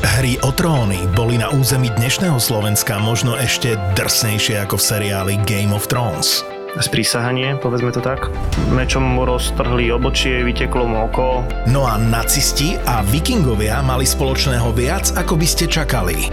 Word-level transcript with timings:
Hry 0.00 0.40
o 0.40 0.48
tróny 0.48 1.04
boli 1.12 1.36
na 1.36 1.52
území 1.52 1.92
dnešného 1.92 2.40
Slovenska 2.40 2.96
možno 2.96 3.36
ešte 3.36 3.76
drsnejšie 4.00 4.56
ako 4.64 4.80
v 4.80 4.86
seriáli 4.96 5.34
Game 5.44 5.76
of 5.76 5.92
Thrones. 5.92 6.40
Sprísahanie, 6.80 7.60
povedzme 7.60 7.92
to 7.92 8.00
tak. 8.00 8.32
Mečom 8.72 9.04
mu 9.04 9.28
roztrhli 9.28 9.92
obočie, 9.92 10.40
vyteklo 10.40 10.88
mu 10.88 11.04
oko. 11.04 11.44
No 11.68 11.84
a 11.84 12.00
nacisti 12.00 12.80
a 12.88 13.04
vikingovia 13.04 13.84
mali 13.84 14.08
spoločného 14.08 14.72
viac, 14.72 15.12
ako 15.20 15.36
by 15.36 15.44
ste 15.44 15.68
čakali. 15.68 16.32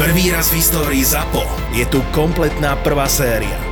Prvý 0.00 0.32
raz 0.32 0.48
v 0.48 0.64
histórii 0.64 1.04
ZAPO 1.04 1.44
je 1.76 1.84
tu 1.84 2.00
kompletná 2.16 2.80
prvá 2.80 3.04
séria. 3.04 3.71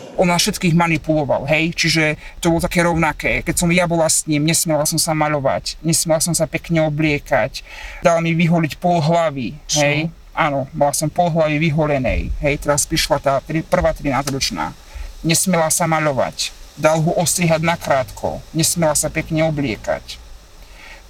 On 0.21 0.29
nás 0.29 0.45
všetkých 0.45 0.77
manipuloval, 0.77 1.49
hej, 1.49 1.73
čiže 1.73 2.13
to 2.37 2.53
bolo 2.53 2.61
také 2.61 2.85
rovnaké. 2.85 3.41
Keď 3.41 3.55
som 3.57 3.73
ja 3.73 3.89
bola 3.89 4.05
s 4.05 4.29
ním, 4.29 4.45
nesmiela 4.45 4.85
som 4.85 5.01
sa 5.01 5.17
maľovať, 5.17 5.81
nesmiela 5.81 6.21
som 6.21 6.37
sa 6.37 6.45
pekne 6.45 6.85
obliekať, 6.85 7.65
dal 8.05 8.21
mi 8.21 8.37
vyholiť 8.37 8.77
pol 8.77 9.01
hlavy, 9.01 9.57
hej. 9.81 10.13
Áno, 10.37 10.69
bola 10.71 10.93
som 10.93 11.09
pol 11.09 11.33
hlavy 11.33 11.57
vyholenej, 11.57 12.29
hej, 12.37 12.55
teraz 12.61 12.85
prišla 12.85 13.17
tá 13.17 13.33
tri, 13.41 13.65
prvá 13.65 13.97
13 13.97 14.29
ročná. 14.29 14.77
Nesmiela 15.25 15.73
sa 15.73 15.89
maľovať, 15.89 16.53
dal 16.77 17.01
ho 17.01 17.17
ostrihať 17.17 17.65
na 17.65 17.73
krátko, 17.73 18.45
nesmiela 18.53 18.93
sa 18.93 19.09
pekne 19.09 19.49
obliekať. 19.49 20.21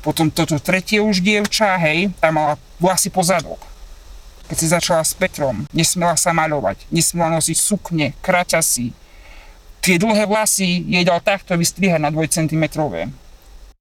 Potom 0.01 0.31
toto 0.33 0.57
tretie 0.57 1.03
už 1.03 1.19
dievča, 1.21 1.77
hej, 1.83 2.15
tá 2.17 2.31
mala 2.31 2.55
vlasy 2.79 3.11
po 3.11 3.21
zadok. 3.21 3.59
Keď 4.49 4.57
si 4.57 4.67
začala 4.67 5.03
s 5.05 5.13
Petrom, 5.13 5.63
nesmiela 5.71 6.17
sa 6.17 6.33
maľovať, 6.33 6.89
nesmiela 6.89 7.37
nosiť 7.37 7.57
sukne, 7.59 8.17
kraťasy, 8.19 8.91
tie 9.81 9.97
dlhé 9.97 10.29
vlasy 10.29 10.85
jej 10.85 11.03
dal 11.03 11.19
takto 11.19 11.57
vystrihať 11.57 11.99
na 11.99 12.13
2 12.13 12.21
cm. 12.29 12.63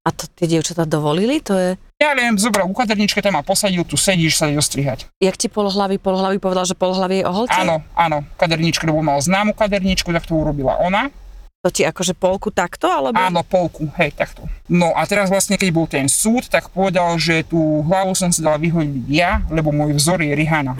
A 0.01 0.09
to 0.09 0.25
tie 0.33 0.49
dievčatá 0.49 0.89
dovolili? 0.89 1.37
To 1.45 1.53
je... 1.53 1.77
Ja 2.01 2.17
viem, 2.17 2.33
zobral 2.33 2.65
u 2.65 2.73
kaderničke, 2.73 3.21
tam 3.21 3.37
ma 3.37 3.45
posadil, 3.45 3.85
tu 3.85 3.93
sedíš, 3.93 4.41
sa 4.41 4.49
dostrihať. 4.49 5.05
Jak 5.21 5.37
ti 5.37 5.45
polohlavy, 5.45 6.01
polohlavy 6.01 6.41
povedal, 6.41 6.65
že 6.65 6.73
polohlavy 6.73 7.21
je 7.21 7.23
oholte? 7.29 7.53
Áno, 7.53 7.85
áno, 7.93 8.25
kadernička, 8.41 8.89
lebo 8.89 9.05
mal 9.05 9.21
známu 9.21 9.53
kaderničku, 9.53 10.09
tak 10.09 10.25
to 10.25 10.33
urobila 10.33 10.81
ona. 10.81 11.13
To 11.61 11.69
ti 11.69 11.85
akože 11.85 12.17
polku 12.17 12.49
takto, 12.49 12.89
alebo? 12.89 13.21
Áno, 13.21 13.45
polku, 13.45 13.85
hej, 14.01 14.17
takto. 14.17 14.49
No 14.65 14.97
a 14.97 15.05
teraz 15.05 15.29
vlastne, 15.29 15.61
keď 15.61 15.69
bol 15.69 15.85
ten 15.85 16.09
súd, 16.09 16.49
tak 16.49 16.73
povedal, 16.73 17.21
že 17.21 17.45
tú 17.45 17.85
hlavu 17.85 18.17
som 18.17 18.33
si 18.33 18.41
dala 18.41 18.57
vyhodiť 18.57 19.05
ja, 19.05 19.45
lebo 19.53 19.69
môj 19.69 19.93
vzor 19.93 20.25
je 20.25 20.33
Rihanna. 20.33 20.73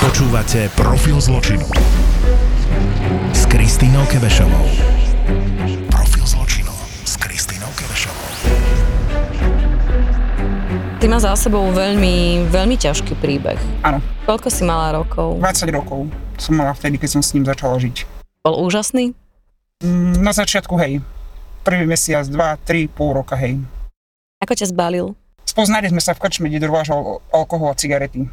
Počúvate 0.00 0.72
Profil 0.72 1.20
zločinu 1.20 1.68
s 3.34 3.42
Kristínou 3.50 4.06
Kevešovou. 4.06 4.64
Profil 5.90 6.22
zločinu 6.22 6.70
s 7.02 7.18
Kristínou 7.18 7.66
Kevešovou. 7.74 8.30
Ty 11.02 11.06
má 11.10 11.18
za 11.18 11.34
sebou 11.34 11.66
veľmi, 11.74 12.46
veľmi 12.48 12.76
ťažký 12.78 13.18
príbeh. 13.18 13.58
Áno, 13.82 13.98
Koľko 14.24 14.48
si 14.48 14.62
mala 14.62 14.94
rokov? 14.94 15.42
20 15.42 15.68
rokov 15.74 16.06
som 16.38 16.54
mala 16.54 16.72
vtedy, 16.72 16.96
keď 16.96 17.18
som 17.18 17.22
s 17.22 17.34
ním 17.34 17.44
začala 17.44 17.76
žiť. 17.76 18.06
Bol 18.40 18.54
úžasný? 18.62 19.12
Mm, 19.82 20.22
Na 20.22 20.32
začiatku, 20.32 20.78
hej, 20.80 21.02
prvý 21.60 21.84
mesiac, 21.84 22.24
dva, 22.30 22.56
tri, 22.56 22.86
pol 22.86 23.18
roka, 23.18 23.34
hej. 23.34 23.58
Ako 24.40 24.54
ťa 24.54 24.70
zbalil? 24.70 25.12
Spoznali 25.44 25.90
sme 25.90 26.00
sa 26.00 26.16
v 26.16 26.22
krčme, 26.22 26.46
kde 26.48 26.64
dovážal 26.64 27.20
alkohol 27.30 27.74
a 27.74 27.78
cigarety. 27.78 28.24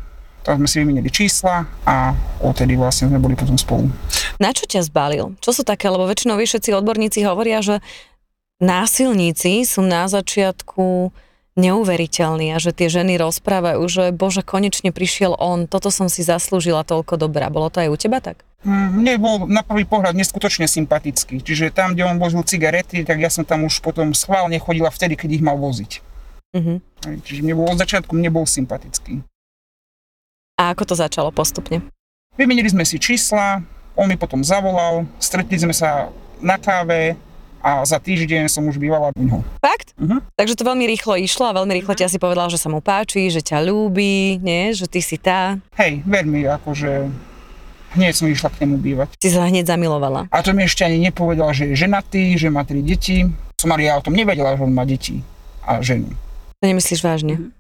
Tam 0.42 0.58
sme 0.58 0.66
si 0.66 0.82
vymenili 0.82 1.14
čísla 1.14 1.70
a 1.86 2.18
odtedy 2.42 2.74
vlastne 2.74 3.14
sme 3.14 3.22
boli 3.22 3.38
potom 3.38 3.54
spolu. 3.62 3.94
Na 4.42 4.58
čo 4.58 4.66
ťa 4.66 4.82
zbalil? 4.82 5.38
Čo 5.38 5.62
sú 5.62 5.62
také, 5.62 5.86
lebo 5.86 6.10
väčšinou 6.10 6.34
vy 6.34 6.50
všetci 6.50 6.74
odborníci 6.74 7.22
hovoria, 7.22 7.62
že 7.62 7.78
násilníci 8.58 9.62
sú 9.62 9.86
na 9.86 10.10
začiatku 10.10 11.14
neuveriteľní 11.60 12.56
a 12.56 12.58
že 12.58 12.72
tie 12.72 12.88
ženy 12.88 13.20
rozprávajú, 13.22 13.84
že 13.86 14.04
bože, 14.16 14.42
konečne 14.42 14.90
prišiel 14.90 15.36
on, 15.36 15.70
toto 15.70 15.94
som 15.94 16.08
si 16.08 16.24
zaslúžila 16.26 16.88
toľko 16.88 17.22
dobrá. 17.22 17.52
Bolo 17.54 17.70
to 17.70 17.84
aj 17.84 17.90
u 17.92 17.98
teba 18.00 18.24
tak? 18.24 18.42
Mm, 18.64 18.90
Mne 19.04 19.14
bol 19.22 19.36
na 19.52 19.62
prvý 19.62 19.84
pohľad 19.84 20.16
neskutočne 20.16 20.66
sympatický. 20.66 21.44
Čiže 21.44 21.76
tam, 21.76 21.94
kde 21.94 22.08
on 22.08 22.18
vozil 22.18 22.42
cigarety, 22.42 23.04
tak 23.04 23.20
ja 23.20 23.28
som 23.28 23.44
tam 23.44 23.68
už 23.68 23.84
potom 23.84 24.16
schválne 24.16 24.58
chodila 24.58 24.88
vtedy, 24.90 25.20
keď 25.20 25.30
ich 25.38 25.44
mal 25.44 25.60
voziť. 25.60 25.92
Hej, 26.52 27.18
Čiže 27.24 27.40
mne 27.44 27.54
bol 27.58 27.68
od 27.72 27.80
začiatku 27.80 28.12
mne 28.16 28.32
bol 28.32 28.44
sympatický. 28.48 29.24
A 30.60 30.72
ako 30.72 30.94
to 30.94 30.96
začalo 30.96 31.34
postupne? 31.34 31.82
Vymenili 32.38 32.70
sme 32.70 32.86
si 32.88 33.02
čísla, 33.02 33.60
on 33.96 34.08
mi 34.08 34.16
potom 34.16 34.42
zavolal, 34.42 35.06
stretli 35.20 35.60
sme 35.60 35.76
sa 35.76 36.10
na 36.42 36.58
káve 36.58 37.16
a 37.62 37.86
za 37.86 38.02
týždeň 38.02 38.50
som 38.50 38.66
už 38.66 38.82
bývala 38.82 39.14
u 39.14 39.22
ňoho. 39.22 39.46
Fakt? 39.62 39.94
Mhm. 40.02 40.26
Takže 40.34 40.58
to 40.58 40.66
veľmi 40.66 40.86
rýchlo 40.90 41.14
išlo 41.22 41.54
a 41.54 41.58
veľmi 41.62 41.78
rýchlo 41.78 41.94
ťa 41.94 42.10
si 42.10 42.18
povedal, 42.18 42.50
že 42.50 42.58
sa 42.58 42.74
mu 42.74 42.82
páči, 42.82 43.30
že 43.30 43.46
ťa 43.46 43.62
ľúbi, 43.62 44.42
nie? 44.42 44.74
Že 44.74 44.86
ty 44.90 45.00
si 45.00 45.18
tá. 45.22 45.62
Hej, 45.78 46.02
veľmi 46.10 46.50
akože 46.50 47.06
hneď 47.94 48.14
som 48.18 48.26
išla 48.26 48.50
k 48.50 48.66
nemu 48.66 48.76
bývať. 48.82 49.14
Si 49.22 49.30
sa 49.30 49.46
hneď 49.46 49.70
zamilovala. 49.70 50.26
A 50.34 50.42
to 50.42 50.58
mi 50.58 50.66
ešte 50.66 50.82
ani 50.82 50.98
nepovedal, 50.98 51.54
že 51.54 51.70
je 51.70 51.76
ženatý, 51.78 52.34
že 52.40 52.50
má 52.50 52.66
tri 52.66 52.82
deti. 52.82 53.30
Som 53.62 53.70
ale 53.70 53.86
ja 53.86 54.00
o 54.00 54.02
tom 54.02 54.18
nevedela, 54.18 54.58
že 54.58 54.66
on 54.66 54.74
má 54.74 54.82
deti 54.88 55.22
a 55.62 55.86
ženu. 55.86 56.10
To 56.62 56.66
nemyslíš 56.66 57.06
vážne? 57.06 57.54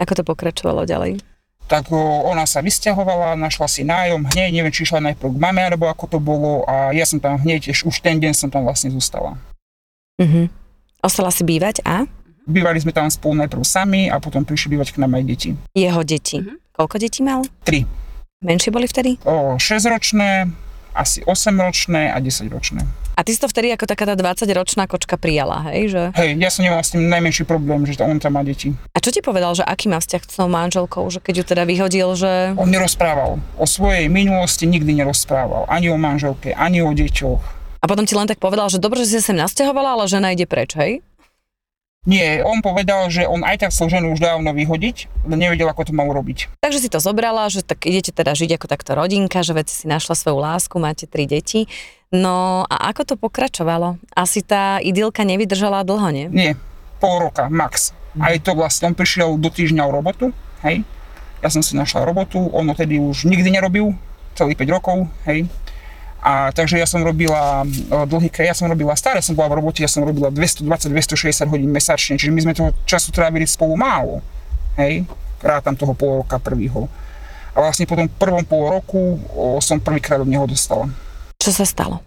Ako 0.00 0.16
to 0.16 0.22
pokračovalo 0.24 0.88
ďalej? 0.88 1.20
Tak 1.66 1.90
ona 1.90 2.46
sa 2.46 2.62
vysťahovala, 2.62 3.34
našla 3.34 3.66
si 3.66 3.82
nájom 3.82 4.22
hneď, 4.30 4.54
neviem, 4.54 4.70
či 4.70 4.86
išla 4.86 5.02
najprv 5.02 5.34
k 5.34 5.42
mame, 5.42 5.62
alebo 5.66 5.90
ako 5.90 6.06
to 6.06 6.18
bolo 6.22 6.62
a 6.62 6.94
ja 6.94 7.02
som 7.02 7.18
tam 7.18 7.34
hneď, 7.42 7.74
už 7.74 7.96
ten 7.98 8.22
deň 8.22 8.38
som 8.38 8.46
tam 8.46 8.62
vlastne 8.62 8.94
zostala. 8.94 9.34
Mhm. 10.22 10.46
Ostala 11.02 11.34
si 11.34 11.42
bývať 11.42 11.82
a? 11.82 12.06
Bývali 12.46 12.78
sme 12.78 12.94
tam 12.94 13.10
spolu 13.10 13.42
najprv 13.42 13.62
sami 13.66 14.06
a 14.06 14.22
potom 14.22 14.46
prišli 14.46 14.78
bývať 14.78 14.94
k 14.94 15.02
nám 15.02 15.18
aj 15.18 15.24
deti. 15.26 15.50
Jeho 15.74 16.06
deti. 16.06 16.38
Koľko 16.74 16.96
detí 17.02 17.26
mal? 17.26 17.42
Tri. 17.66 17.82
Menšie 18.46 18.70
boli 18.70 18.86
vtedy? 18.86 19.18
O 19.26 19.58
6-ročné, 19.58 20.46
asi 20.94 21.26
8-ročné 21.26 22.14
a 22.14 22.22
10-ročné. 22.22 22.86
A 23.16 23.24
ty 23.24 23.32
si 23.32 23.40
to 23.40 23.48
vtedy 23.48 23.72
ako 23.72 23.88
taká 23.88 24.04
tá 24.04 24.12
20-ročná 24.12 24.84
kočka 24.84 25.16
prijala, 25.16 25.72
hej? 25.72 25.88
Že... 25.88 26.02
Hej, 26.12 26.30
ja 26.36 26.52
som 26.52 26.68
nemal 26.68 26.84
s 26.84 26.92
tým 26.92 27.08
najmenší 27.08 27.48
problém, 27.48 27.88
že 27.88 27.96
on 28.04 28.20
tam 28.20 28.36
má 28.36 28.44
deti. 28.44 28.76
A 28.92 29.00
čo 29.00 29.08
ti 29.08 29.24
povedal, 29.24 29.56
že 29.56 29.64
aký 29.64 29.88
má 29.88 30.04
vzťah 30.04 30.22
s 30.28 30.36
tou 30.36 30.52
manželkou, 30.52 31.08
že 31.08 31.24
keď 31.24 31.34
ju 31.40 31.44
teda 31.48 31.64
vyhodil, 31.64 32.12
že... 32.12 32.52
On 32.60 32.68
nerozprával. 32.68 33.40
O 33.56 33.64
svojej 33.64 34.12
minulosti 34.12 34.68
nikdy 34.68 35.00
nerozprával. 35.00 35.64
Ani 35.64 35.88
o 35.88 35.96
manželke, 35.96 36.52
ani 36.52 36.84
o 36.84 36.92
deťoch. 36.92 37.56
A 37.80 37.84
potom 37.88 38.02
ti 38.02 38.18
len 38.18 38.26
tak 38.26 38.42
povedal, 38.42 38.66
že 38.66 38.82
dobre, 38.82 39.00
že 39.06 39.14
si 39.14 39.16
sa 39.22 39.32
sem 39.32 39.38
nasťahovala, 39.38 39.96
ale 39.96 40.10
žena 40.10 40.34
ide 40.34 40.44
preč, 40.44 40.74
hej? 40.74 41.05
Nie, 42.06 42.46
on 42.46 42.62
povedal, 42.62 43.10
že 43.10 43.26
on 43.26 43.42
aj 43.42 43.66
tak 43.66 43.70
chcel 43.74 43.90
ženu 43.90 44.14
už 44.14 44.22
dávno 44.22 44.54
vyhodiť, 44.54 45.26
ale 45.26 45.34
nevedel, 45.34 45.66
ako 45.66 45.90
to 45.90 45.92
mal 45.92 46.06
urobiť. 46.06 46.62
Takže 46.62 46.78
si 46.78 46.86
to 46.86 47.02
zobrala, 47.02 47.50
že 47.50 47.66
tak 47.66 47.82
idete 47.82 48.14
teda 48.14 48.30
žiť 48.30 48.54
ako 48.54 48.66
takto 48.70 48.94
rodinka, 48.94 49.42
že 49.42 49.58
veci 49.58 49.74
si 49.74 49.86
našla 49.90 50.14
svoju 50.14 50.38
lásku, 50.38 50.78
máte 50.78 51.10
tri 51.10 51.26
deti. 51.26 51.66
No 52.14 52.62
a 52.70 52.94
ako 52.94 53.02
to 53.02 53.14
pokračovalo? 53.18 53.98
Asi 54.14 54.46
tá 54.46 54.78
idylka 54.78 55.26
nevydržala 55.26 55.82
dlho, 55.82 56.08
nie? 56.14 56.26
Nie, 56.30 56.54
pol 57.02 57.26
roka, 57.26 57.50
max. 57.50 57.90
Aj 58.22 58.38
to 58.38 58.54
vlastne, 58.54 58.94
on 58.94 58.96
prišiel 58.96 59.34
do 59.34 59.50
týždňa 59.50 59.82
o 59.82 59.90
robotu, 59.90 60.30
hej. 60.62 60.86
Ja 61.42 61.50
som 61.50 61.60
si 61.60 61.74
našla 61.74 62.06
robotu, 62.06 62.38
on 62.54 62.70
tedy 62.72 63.02
už 63.02 63.26
nikdy 63.26 63.50
nerobil, 63.50 63.98
celých 64.38 64.62
5 64.62 64.76
rokov, 64.78 65.10
hej. 65.26 65.50
A 66.26 66.50
takže 66.50 66.74
ja 66.74 66.90
som 66.90 67.06
robila 67.06 67.62
e, 67.62 67.66
dlhý 68.10 68.26
kraj, 68.26 68.50
ja 68.50 68.56
som 68.58 68.66
robila 68.66 68.98
staré, 68.98 69.22
som 69.22 69.38
bola 69.38 69.54
v 69.54 69.62
robote, 69.62 69.78
ja 69.78 69.86
som 69.86 70.02
robila 70.02 70.26
220-260 70.34 71.46
hodín 71.46 71.70
mesačne, 71.70 72.18
čiže 72.18 72.34
my 72.34 72.42
sme 72.42 72.52
toho 72.58 72.74
času 72.82 73.14
trávili 73.14 73.46
spolu 73.46 73.78
málo, 73.78 74.18
hej, 74.74 75.06
tam 75.38 75.78
toho 75.78 75.94
pol 75.94 76.26
roka 76.26 76.42
prvýho. 76.42 76.90
A 77.54 77.62
vlastne 77.62 77.86
po 77.86 77.94
tom 77.94 78.10
prvom 78.10 78.42
pol 78.42 78.74
roku 78.74 79.22
o, 79.38 79.62
som 79.62 79.78
prvýkrát 79.78 80.18
od 80.18 80.26
neho 80.26 80.50
dostala. 80.50 80.90
Čo 81.38 81.54
sa 81.54 81.64
stalo? 81.64 82.02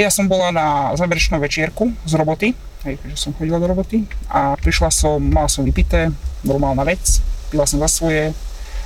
Ja 0.00 0.08
som 0.08 0.32
bola 0.32 0.48
na 0.48 0.96
záverečnú 0.96 1.36
večierku 1.36 1.92
z 2.08 2.12
roboty, 2.16 2.56
hej, 2.88 2.96
keďže 3.04 3.20
som 3.20 3.36
chodila 3.36 3.60
do 3.60 3.68
roboty 3.68 4.08
a 4.32 4.56
prišla 4.56 4.88
som, 4.88 5.20
mala 5.20 5.50
som 5.52 5.60
vypité, 5.60 6.08
normálna 6.40 6.88
vec, 6.88 7.20
pila 7.52 7.68
som 7.68 7.84
za 7.84 7.90
svoje 7.92 8.32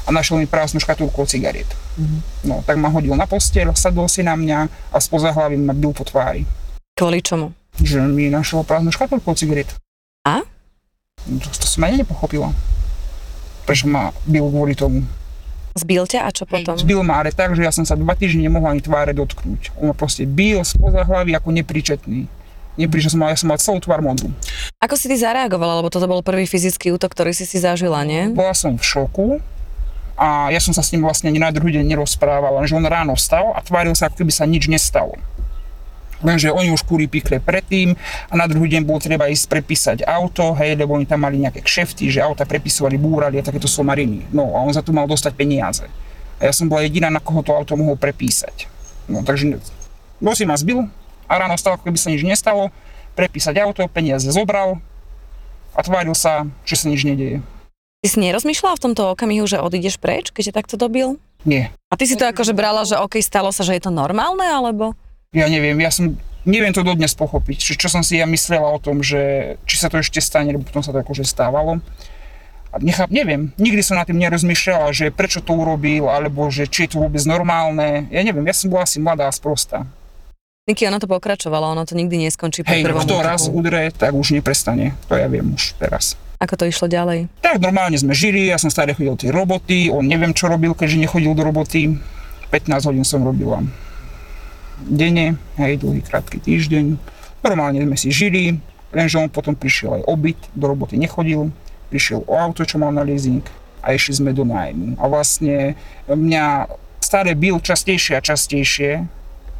a 0.03 0.09
našiel 0.11 0.43
mi 0.43 0.51
prázdnu 0.51 0.83
škatulku 0.83 1.23
od 1.23 1.31
cigariet. 1.31 1.71
Mm-hmm. 1.93 2.21
No, 2.49 2.65
tak 2.65 2.81
ma 2.81 2.89
hodil 2.89 3.13
na 3.13 3.29
posteľ, 3.29 3.77
sadol 3.77 4.09
si 4.09 4.25
na 4.25 4.33
mňa 4.33 4.59
a 4.93 4.97
spoza 4.97 5.29
hlavy 5.29 5.61
ma 5.61 5.77
bil 5.77 5.93
po 5.93 6.05
tvári. 6.09 6.49
Kvôli 6.97 7.21
čomu? 7.21 7.53
Že 7.81 8.09
mi 8.09 8.33
našiel 8.33 8.65
prázdnu 8.65 8.93
škatulku 8.93 9.29
od 9.29 9.37
cigariet. 9.37 9.71
A? 10.25 10.45
No, 11.29 11.37
to, 11.41 11.49
to 11.53 11.67
som 11.69 11.85
aj 11.85 12.01
nepochopila. 12.01 12.53
Prečo 13.69 13.87
ma 13.87 14.11
bil 14.25 14.45
kvôli 14.49 14.75
tomu. 14.75 15.05
Zbil 15.73 16.05
ťa 16.05 16.29
a 16.29 16.31
čo 16.33 16.45
potom? 16.45 16.77
Zbil 16.77 17.01
ma 17.01 17.25
ale 17.25 17.33
tak, 17.33 17.57
že 17.57 17.65
ja 17.65 17.73
som 17.73 17.89
sa 17.89 17.97
dva 17.97 18.13
týždne 18.13 18.45
nemohla 18.45 18.77
ani 18.77 18.85
tváre 18.85 19.17
dotknúť. 19.17 19.73
On 19.81 19.89
ma 19.89 19.97
proste 19.97 20.29
bil 20.29 20.61
spoza 20.69 21.01
hlavy 21.01 21.33
ako 21.33 21.49
nepríčetný. 21.49 22.29
Neprišiel 22.77 23.17
som 23.17 23.21
mal, 23.21 23.33
ja 23.33 23.41
som 23.41 23.49
mal 23.49 23.61
celú 23.61 23.81
tvár 23.81 24.01
modrú. 24.05 24.33
Ako 24.81 24.97
si 24.97 25.09
ty 25.09 25.17
zareagovala, 25.17 25.81
lebo 25.81 25.93
toto 25.93 26.09
bol 26.09 26.25
prvý 26.25 26.49
fyzický 26.49 26.93
útok, 26.93 27.13
ktorý 27.13 27.33
si 27.37 27.45
si 27.45 27.61
zažila, 27.61 28.01
nie? 28.05 28.33
Bola 28.33 28.57
som 28.57 28.77
v 28.77 28.85
šoku, 28.85 29.27
a 30.23 30.55
ja 30.55 30.63
som 30.63 30.71
sa 30.71 30.87
s 30.87 30.95
ním 30.95 31.03
vlastne 31.03 31.35
ani 31.35 31.43
na 31.43 31.51
druhý 31.51 31.75
deň 31.75 31.83
nerozprával, 31.83 32.55
lenže 32.63 32.79
on 32.79 32.87
ráno 32.87 33.19
vstal 33.19 33.51
a 33.51 33.59
tváril 33.59 33.99
sa, 33.99 34.07
ako 34.07 34.23
keby 34.23 34.31
sa 34.31 34.47
nič 34.47 34.71
nestalo. 34.71 35.19
Lenže 36.23 36.55
oni 36.55 36.71
už 36.71 36.87
kúri 36.87 37.11
pikle 37.11 37.43
predtým 37.43 37.99
a 38.31 38.35
na 38.39 38.47
druhý 38.47 38.71
deň 38.71 38.87
bolo 38.87 39.03
treba 39.03 39.27
ísť 39.27 39.51
prepísať 39.51 39.99
auto, 40.07 40.55
hej, 40.55 40.79
lebo 40.79 40.95
oni 40.95 41.11
tam 41.11 41.27
mali 41.27 41.43
nejaké 41.43 41.67
kšefty, 41.67 42.07
že 42.15 42.23
auta 42.23 42.47
prepisovali, 42.47 42.95
búrali 42.95 43.43
a 43.43 43.47
takéto 43.47 43.67
somariny. 43.67 44.31
No 44.31 44.55
a 44.55 44.63
on 44.63 44.71
za 44.71 44.87
to 44.87 44.95
mal 44.95 45.11
dostať 45.11 45.35
peniaze. 45.35 45.83
A 46.39 46.47
ja 46.47 46.55
som 46.55 46.71
bola 46.71 46.87
jediná, 46.87 47.11
na 47.11 47.19
koho 47.19 47.43
to 47.43 47.51
auto 47.51 47.75
mohol 47.75 47.99
prepísať. 47.99 48.71
No 49.11 49.27
takže 49.27 49.59
si 50.39 50.45
ma 50.47 50.55
zbil 50.55 50.87
a 51.27 51.33
ráno 51.35 51.59
vstal, 51.59 51.75
ako 51.75 51.91
keby 51.91 51.99
sa 51.99 52.15
nič 52.15 52.23
nestalo, 52.23 52.71
prepísať 53.19 53.59
auto, 53.59 53.83
peniaze 53.91 54.31
zobral 54.31 54.79
a 55.75 55.83
tváril 55.83 56.15
sa, 56.15 56.47
že 56.63 56.79
sa 56.79 56.87
nič 56.87 57.03
nedieje. 57.03 57.43
Ty 58.03 58.11
si 58.11 58.19
nerozmýšľala 58.19 58.75
v 58.75 58.85
tomto 58.91 59.15
okamihu, 59.15 59.47
že 59.47 59.63
odídeš 59.63 59.95
preč, 59.95 60.35
keď 60.35 60.51
ťa 60.51 60.55
takto 60.59 60.75
dobil? 60.75 61.23
Nie. 61.47 61.71
A 61.87 61.95
ty 61.95 62.11
si 62.11 62.19
to 62.19 62.27
akože 62.27 62.51
brala, 62.51 62.83
že 62.83 62.99
OK, 62.99 63.23
stalo 63.23 63.55
sa, 63.55 63.63
že 63.63 63.79
je 63.79 63.87
to 63.87 63.95
normálne, 63.95 64.43
alebo? 64.43 64.99
Ja 65.31 65.47
neviem, 65.47 65.79
ja 65.79 65.95
som, 65.95 66.19
neviem 66.43 66.75
to 66.75 66.83
dodnes 66.83 67.15
pochopiť, 67.15 67.63
či, 67.63 67.73
čo 67.79 67.87
som 67.87 68.03
si 68.03 68.19
ja 68.19 68.27
myslela 68.27 68.67
o 68.75 68.83
tom, 68.83 69.07
že 69.07 69.55
či 69.71 69.79
sa 69.79 69.87
to 69.87 70.03
ešte 70.03 70.19
stane, 70.19 70.51
lebo 70.51 70.67
potom 70.67 70.83
sa 70.83 70.91
to 70.91 70.99
akože 70.99 71.23
stávalo. 71.23 71.79
A 72.75 72.83
necháp, 72.83 73.07
neviem, 73.07 73.55
nikdy 73.55 73.87
som 73.87 73.95
na 73.95 74.03
tým 74.03 74.19
nerozmýšľala, 74.19 74.91
že 74.91 75.15
prečo 75.15 75.39
to 75.39 75.55
urobil, 75.55 76.11
alebo 76.11 76.51
že 76.51 76.67
či 76.67 76.91
je 76.91 76.99
to 76.99 77.07
vôbec 77.07 77.23
normálne. 77.23 78.11
Ja 78.11 78.27
neviem, 78.27 78.43
ja 78.43 78.55
som 78.59 78.67
bola 78.67 78.83
asi 78.83 78.99
mladá 78.99 79.31
a 79.31 79.33
sprostá. 79.33 79.87
Niky, 80.67 80.91
ono 80.91 80.99
to 80.99 81.07
pokračovalo, 81.07 81.71
ono 81.71 81.87
to 81.87 81.95
nikdy 81.95 82.19
neskončí. 82.27 82.67
Hej, 82.67 82.83
kto 82.83 83.23
raz 83.23 83.47
udre, 83.47 83.95
tak 83.95 84.11
už 84.11 84.35
neprestane. 84.35 84.99
To 85.07 85.15
ja 85.15 85.31
viem 85.31 85.55
už 85.55 85.79
teraz. 85.79 86.19
Ako 86.43 86.59
to 86.59 86.67
išlo 86.67 86.91
ďalej? 86.91 87.31
Tak 87.39 87.63
normálne 87.63 87.95
sme 87.95 88.19
žili, 88.19 88.51
ja 88.51 88.59
som 88.59 88.67
stále 88.67 88.99
chodil 88.99 89.15
tie 89.15 89.31
roboty, 89.31 89.95
on 89.95 90.03
neviem 90.03 90.35
čo 90.35 90.51
robil, 90.51 90.75
keďže 90.75 90.99
nechodil 90.99 91.39
do 91.39 91.47
roboty. 91.47 91.95
15 92.51 92.91
hodín 92.91 93.07
som 93.07 93.23
robila 93.23 93.63
denne, 94.83 95.39
hej, 95.63 95.79
dlhý 95.79 96.03
krátky 96.03 96.43
týždeň. 96.43 96.99
Normálne 97.47 97.87
sme 97.87 97.95
si 97.95 98.11
žili, 98.11 98.59
lenže 98.91 99.23
on 99.23 99.31
potom 99.31 99.55
prišiel 99.55 100.03
aj 100.03 100.07
obyt, 100.11 100.39
do 100.59 100.67
roboty 100.67 100.99
nechodil, 100.99 101.55
prišiel 101.95 102.27
o 102.27 102.35
auto, 102.35 102.67
čo 102.67 102.83
mal 102.83 102.91
na 102.91 103.07
leasing 103.07 103.47
a 103.79 103.95
išli 103.95 104.19
sme 104.19 104.35
do 104.35 104.43
nájmu. 104.43 104.99
A 104.99 105.07
vlastne 105.07 105.79
mňa 106.11 106.67
stále 106.99 107.39
bil 107.39 107.63
častejšie 107.63 108.19
a 108.19 108.25
častejšie, 108.25 109.07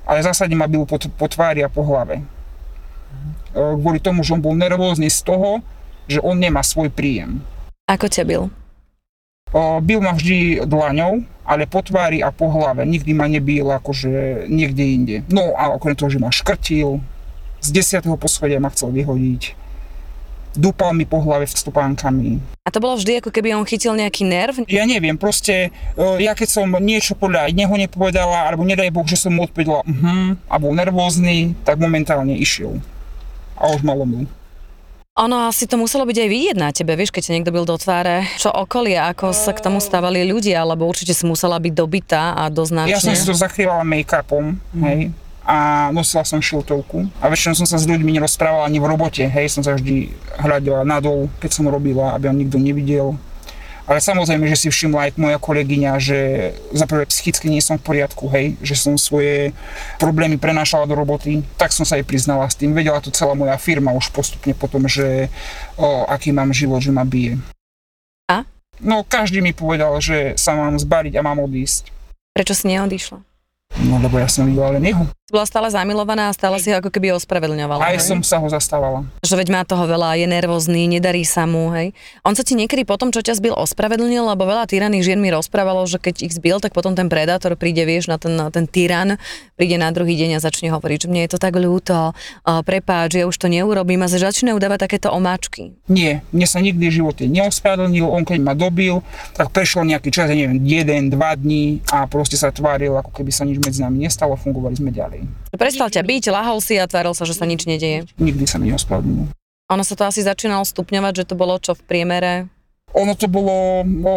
ale 0.03 0.19
zásadne 0.19 0.59
ma 0.59 0.67
bil 0.67 0.83
po, 0.83 0.99
po 0.99 1.27
tvári 1.31 1.63
a 1.63 1.71
po 1.71 1.87
hlave. 1.87 2.23
Kvôli 3.55 4.03
tomu, 4.03 4.27
že 4.27 4.35
on 4.35 4.43
bol 4.43 4.59
nervózny 4.59 5.07
z 5.07 5.23
toho, 5.23 5.63
že 6.11 6.19
on 6.23 6.39
nemá 6.39 6.63
svoj 6.65 6.91
príjem. 6.91 7.43
Ako 7.91 8.09
ťa 8.09 8.25
byl? 8.25 8.43
O, 9.53 9.61
bil 9.85 10.01
ma 10.01 10.17
vždy 10.17 10.65
dlaňou, 10.65 11.29
ale 11.45 11.69
po 11.69 11.85
tvári 11.85 12.25
a 12.25 12.33
po 12.33 12.49
hlave. 12.49 12.89
Nikdy 12.89 13.13
ma 13.13 13.29
nebil 13.29 13.69
akože 13.69 14.49
niekde 14.49 14.85
inde. 14.85 15.17
No 15.29 15.53
a 15.53 15.69
okrem 15.77 15.93
toho, 15.93 16.09
že 16.09 16.17
ma 16.17 16.33
škrtil, 16.33 17.05
z 17.61 17.69
desiatého 17.69 18.17
poschodia 18.17 18.57
ma 18.59 18.73
chcel 18.73 18.91
vyhodiť. 18.91 19.61
Dúpal 20.53 20.93
mi 20.93 21.09
po 21.09 21.17
hlave 21.21 21.49
vstupánkami. 21.49 22.41
A 22.65 22.69
to 22.69 22.77
bolo 22.77 23.01
vždy, 23.01 23.25
ako 23.25 23.33
keby 23.33 23.57
on 23.57 23.65
chytil 23.65 23.97
nejaký 23.97 24.29
nerv? 24.29 24.69
Ja 24.69 24.85
neviem, 24.85 25.17
proste, 25.17 25.73
ja 25.97 26.37
keď 26.37 26.49
som 26.49 26.69
niečo 26.77 27.17
podľa 27.17 27.49
neho 27.57 27.73
nepovedala, 27.73 28.53
alebo 28.53 28.61
nedaj 28.65 28.93
Boh, 28.93 29.09
že 29.09 29.17
som 29.17 29.33
mu 29.33 29.49
odpovedala 29.49 29.81
uh-huh, 29.81 30.37
a 30.49 30.55
bol 30.61 30.77
nervózny, 30.77 31.57
tak 31.65 31.81
momentálne 31.81 32.37
išiel. 32.37 32.85
A 33.57 33.73
už 33.73 33.81
ma 33.81 33.97
lomil. 33.97 34.29
Ono 35.21 35.45
asi 35.45 35.69
to 35.69 35.77
muselo 35.77 36.09
byť 36.09 36.25
aj 36.25 36.29
vidieť 36.33 36.57
na 36.57 36.73
tebe, 36.73 36.97
vieš, 36.97 37.13
keď 37.13 37.37
niekto 37.37 37.53
byl 37.53 37.69
do 37.69 37.77
tváre. 37.77 38.25
Čo 38.41 38.49
okolie, 38.49 38.97
ako 38.97 39.37
sa 39.37 39.53
k 39.53 39.61
tomu 39.61 39.77
stávali 39.77 40.25
ľudia, 40.25 40.65
alebo 40.65 40.89
určite 40.89 41.13
si 41.13 41.29
musela 41.29 41.61
byť 41.61 41.69
dobitá 41.69 42.33
a 42.33 42.49
doznačne. 42.49 42.97
Ja 42.97 42.97
som 42.97 43.13
si 43.13 43.29
to 43.29 43.37
zakrývala 43.37 43.85
make-upom, 43.85 44.57
hej, 44.81 45.13
a 45.45 45.93
nosila 45.93 46.25
som 46.25 46.41
šiltovku 46.41 47.13
a 47.21 47.29
väčšinou 47.29 47.53
som 47.61 47.69
sa 47.69 47.77
s 47.77 47.85
ľuďmi 47.85 48.09
nerozprávala 48.17 48.65
ani 48.65 48.81
v 48.81 48.89
robote, 48.89 49.29
hej, 49.29 49.53
som 49.53 49.61
sa 49.61 49.77
vždy 49.77 50.17
hľadila 50.41 50.81
nadol, 50.81 51.29
keď 51.45 51.61
som 51.61 51.69
robila, 51.69 52.17
aby 52.17 52.33
ho 52.33 52.35
nikto 52.35 52.57
nevidel 52.57 53.13
ale 53.87 53.99
samozrejme, 53.99 54.47
že 54.47 54.67
si 54.67 54.69
všimla 54.71 55.11
aj 55.11 55.19
moja 55.19 55.39
kolegyňa, 55.43 55.93
že 55.99 56.19
za 56.71 56.87
prvé 56.87 57.05
psychicky 57.11 57.51
nie 57.51 57.59
som 57.59 57.79
v 57.79 57.87
poriadku, 57.87 58.31
hej, 58.31 58.55
že 58.63 58.79
som 58.79 58.95
svoje 58.95 59.51
problémy 59.99 60.39
prenášala 60.39 60.87
do 60.87 60.95
roboty, 60.95 61.43
tak 61.59 61.75
som 61.75 61.83
sa 61.83 61.99
jej 61.99 62.07
priznala 62.07 62.47
s 62.47 62.55
tým. 62.55 62.71
Vedela 62.73 63.03
to 63.03 63.11
celá 63.11 63.35
moja 63.35 63.59
firma 63.59 63.91
už 63.91 64.15
postupne 64.15 64.55
potom, 64.55 64.87
že 64.87 65.27
o, 65.75 66.07
aký 66.07 66.31
mám 66.31 66.55
život, 66.55 66.79
že 66.79 66.95
ma 66.95 67.03
bije. 67.03 67.43
A? 68.31 68.47
No 68.79 69.03
každý 69.03 69.43
mi 69.43 69.51
povedal, 69.51 69.99
že 69.99 70.39
sa 70.39 70.55
mám 70.55 70.79
zbaliť 70.79 71.19
a 71.19 71.27
mám 71.27 71.43
odísť. 71.43 71.91
Prečo 72.33 72.55
si 72.55 72.71
neodišla? 72.71 73.32
No 73.93 74.01
lebo 74.01 74.17
ja 74.17 74.25
som 74.25 74.49
videla 74.49 74.73
len 74.73 74.89
jeho. 74.89 75.05
Bola 75.29 75.49
stále 75.49 75.69
zamilovaná 75.69 76.29
a 76.29 76.37
stále 76.37 76.61
si 76.61 76.69
ho 76.69 76.77
ako 76.77 76.93
keby 76.93 77.13
ospravedlňovala. 77.17 77.89
Aj 77.89 77.97
hej? 77.97 78.05
som 78.05 78.21
sa 78.21 78.37
ho 78.37 78.49
zastávala. 78.53 79.05
Že 79.25 79.45
veď 79.45 79.49
má 79.49 79.65
toho 79.65 79.85
veľa, 79.89 80.21
je 80.21 80.29
nervózny, 80.29 80.85
nedarí 80.89 81.25
sa 81.25 81.49
mu, 81.49 81.73
hej. 81.73 81.97
On 82.21 82.37
sa 82.37 82.45
ti 82.45 82.53
niekedy 82.53 82.85
potom, 82.85 83.09
čo 83.09 83.25
ťa 83.25 83.41
zbil, 83.41 83.57
ospravedlnil, 83.57 84.29
lebo 84.29 84.45
veľa 84.45 84.69
tyraných 84.69 85.09
žien 85.09 85.21
mi 85.21 85.33
rozprávalo, 85.33 85.89
že 85.89 85.97
keď 85.97 86.29
ich 86.29 86.37
zbil, 86.37 86.61
tak 86.61 86.77
potom 86.77 86.93
ten 86.93 87.09
predátor 87.09 87.57
príde, 87.57 87.81
vieš, 87.89 88.13
na 88.13 88.21
ten, 88.21 88.37
na 88.37 88.53
ten 88.53 88.69
tyran, 88.69 89.17
príde 89.57 89.81
na 89.81 89.89
druhý 89.89 90.21
deň 90.21 90.37
a 90.37 90.45
začne 90.45 90.69
hovoriť, 90.69 91.05
že 91.05 91.09
mne 91.09 91.25
je 91.25 91.31
to 91.33 91.41
tak 91.41 91.57
ľúto, 91.57 92.13
prepáč, 92.45 93.17
ja 93.17 93.25
už 93.25 93.37
to 93.37 93.49
neurobím 93.49 94.05
a 94.05 94.13
začne 94.13 94.53
udávať 94.53 94.85
takéto 94.85 95.09
omáčky. 95.17 95.73
Nie, 95.89 96.21
mne 96.29 96.45
sa 96.45 96.61
nikdy 96.61 96.93
v 96.93 96.97
živote 97.01 97.25
neospravedlnil, 97.25 98.05
on 98.05 98.29
keď 98.29 98.41
ma 98.41 98.53
dobil, 98.53 99.01
tak 99.33 99.49
prešiel 99.49 99.89
nejaký 99.89 100.13
čas, 100.13 100.29
ja 100.29 100.37
neviem, 100.37 100.61
jeden, 100.61 101.09
dva 101.09 101.33
dní 101.33 101.81
a 101.89 102.05
proste 102.05 102.37
sa 102.37 102.53
tváril, 102.53 102.93
ako 103.01 103.17
keby 103.17 103.33
sa 103.33 103.49
nič 103.49 103.57
medzi 103.57 103.81
nami 103.83 104.07
nestalo, 104.07 104.39
fungovali 104.39 104.79
sme 104.79 104.95
ďalej. 104.95 105.27
Prestal 105.55 105.91
ťa 105.91 106.03
byť, 106.07 106.25
lahol 106.31 106.63
si 106.63 106.79
a 106.79 106.87
tváril 106.87 107.13
sa, 107.19 107.27
že 107.27 107.35
sa 107.35 107.43
nič 107.43 107.67
nedeje. 107.67 108.07
Nikdy 108.23 108.45
sa 108.47 108.63
mi 108.63 108.71
neospravedlnil. 108.71 109.35
Ono 109.73 109.83
sa 109.83 109.95
to 109.97 110.05
asi 110.07 110.23
začínalo 110.23 110.63
stupňovať, 110.63 111.25
že 111.25 111.29
to 111.29 111.35
bolo 111.35 111.57
čo 111.57 111.73
v 111.73 111.83
priemere? 111.83 112.33
Ono 112.93 113.17
to 113.17 113.25
bolo 113.25 113.81
o, 113.83 114.15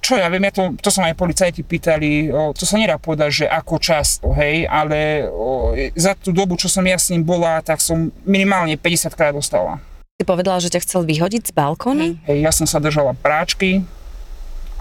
čo 0.00 0.16
ja 0.16 0.32
viem, 0.32 0.48
ja 0.48 0.52
to, 0.54 0.72
to 0.80 0.88
sa 0.88 1.04
aj 1.04 1.18
policajti 1.18 1.60
pýtali, 1.60 2.32
o, 2.32 2.56
to 2.56 2.64
sa 2.64 2.80
nedá 2.80 2.96
povedať, 2.96 3.44
že 3.44 3.46
ako 3.46 3.76
často, 3.76 4.32
hej, 4.32 4.64
ale 4.64 5.28
o, 5.28 5.76
za 5.92 6.16
tú 6.16 6.32
dobu, 6.32 6.56
čo 6.56 6.72
som 6.72 6.80
ja 6.88 6.96
s 6.96 7.12
ním 7.12 7.20
bola, 7.20 7.60
tak 7.60 7.84
som 7.84 8.08
minimálne 8.24 8.80
50 8.80 9.12
krát 9.12 9.36
dostala. 9.36 9.76
Si 10.16 10.24
povedala, 10.24 10.56
že 10.58 10.72
ťa 10.72 10.82
chcel 10.88 11.00
vyhodiť 11.04 11.42
z 11.46 11.52
balkónu? 11.52 12.16
Hej, 12.24 12.38
ja 12.40 12.50
som 12.50 12.64
sa 12.64 12.80
držala 12.80 13.12
práčky 13.12 13.84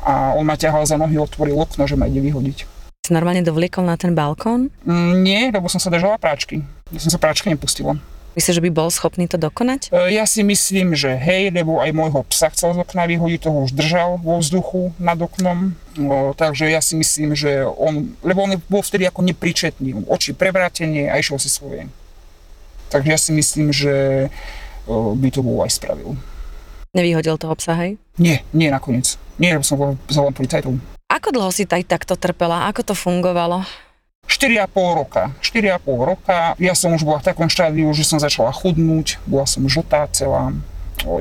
a 0.07 0.31
on 0.39 0.47
ma 0.47 0.55
ťahal 0.55 0.87
za 0.87 0.95
nohy, 0.95 1.19
otvoril 1.19 1.59
okno, 1.59 1.83
že 1.83 1.99
ma 1.99 2.07
ide 2.07 2.23
vyhodiť. 2.23 2.76
Si 3.07 3.15
normálne 3.15 3.39
dovliekol 3.39 3.87
na 3.87 3.95
ten 3.95 4.11
balkón? 4.11 4.67
Mm, 4.83 5.23
nie, 5.23 5.41
lebo 5.47 5.71
som 5.71 5.79
sa 5.79 5.87
držala 5.87 6.19
práčky. 6.19 6.59
Ja 6.91 6.99
som 6.99 7.07
sa 7.07 7.15
práčky 7.15 7.47
nepustila. 7.47 7.95
Myslíš, 8.35 8.59
že 8.59 8.65
by 8.67 8.71
bol 8.75 8.91
schopný 8.91 9.31
to 9.31 9.39
dokonať? 9.39 9.95
E, 9.95 10.11
Ja 10.11 10.27
si 10.27 10.43
myslím, 10.43 10.91
že 10.91 11.15
hej, 11.15 11.47
lebo 11.49 11.79
aj 11.79 11.95
môjho 11.95 12.27
psa 12.27 12.51
chcel 12.51 12.75
z 12.75 12.83
okna 12.83 13.07
vyhodiť, 13.07 13.47
toho 13.47 13.63
už 13.63 13.71
držal 13.71 14.19
vo 14.19 14.43
vzduchu 14.43 14.91
nad 14.99 15.15
oknom. 15.15 15.71
O, 15.97 16.35
takže 16.35 16.67
ja 16.67 16.83
si 16.83 16.99
myslím, 16.99 17.31
že 17.31 17.63
on, 17.63 18.11
lebo 18.19 18.43
on 18.43 18.59
bol 18.67 18.83
vtedy 18.83 19.07
ako 19.07 19.23
nepríčetný, 19.23 20.03
oči 20.03 20.35
prevrátenie 20.35 21.07
a 21.07 21.15
išiel 21.15 21.39
si 21.39 21.47
svoje. 21.47 21.87
Takže 22.91 23.07
ja 23.07 23.15
si 23.15 23.31
myslím, 23.31 23.71
že 23.71 24.27
o, 24.83 25.15
by 25.15 25.31
to 25.31 25.39
bol 25.39 25.63
aj 25.63 25.71
spravil. 25.71 26.19
Nevyhodil 26.91 27.39
toho 27.39 27.55
psa, 27.55 27.71
hej? 27.79 27.95
Nie, 28.19 28.43
nie 28.51 28.67
nakoniec. 28.67 29.15
Nie, 29.39 29.55
lebo 29.55 29.63
som 29.63 29.79
volal- 29.79 30.35
policajtov. 30.35 30.75
Ako 31.07 31.31
dlho 31.31 31.51
si 31.55 31.63
taj 31.63 31.87
takto 31.87 32.19
trpela? 32.19 32.67
Ako 32.67 32.83
to 32.83 32.91
fungovalo? 32.91 33.63
4,5 34.27 34.75
roka. 34.75 35.31
4,5 35.39 35.87
roka. 36.03 36.51
Ja 36.59 36.75
som 36.75 36.91
už 36.91 37.07
bola 37.07 37.23
v 37.23 37.31
takom 37.31 37.47
štádiu, 37.47 37.87
že 37.95 38.03
som 38.03 38.19
začala 38.19 38.51
chudnúť, 38.51 39.23
bola 39.23 39.47
som 39.47 39.63
žltá 39.71 40.03
celá. 40.11 40.51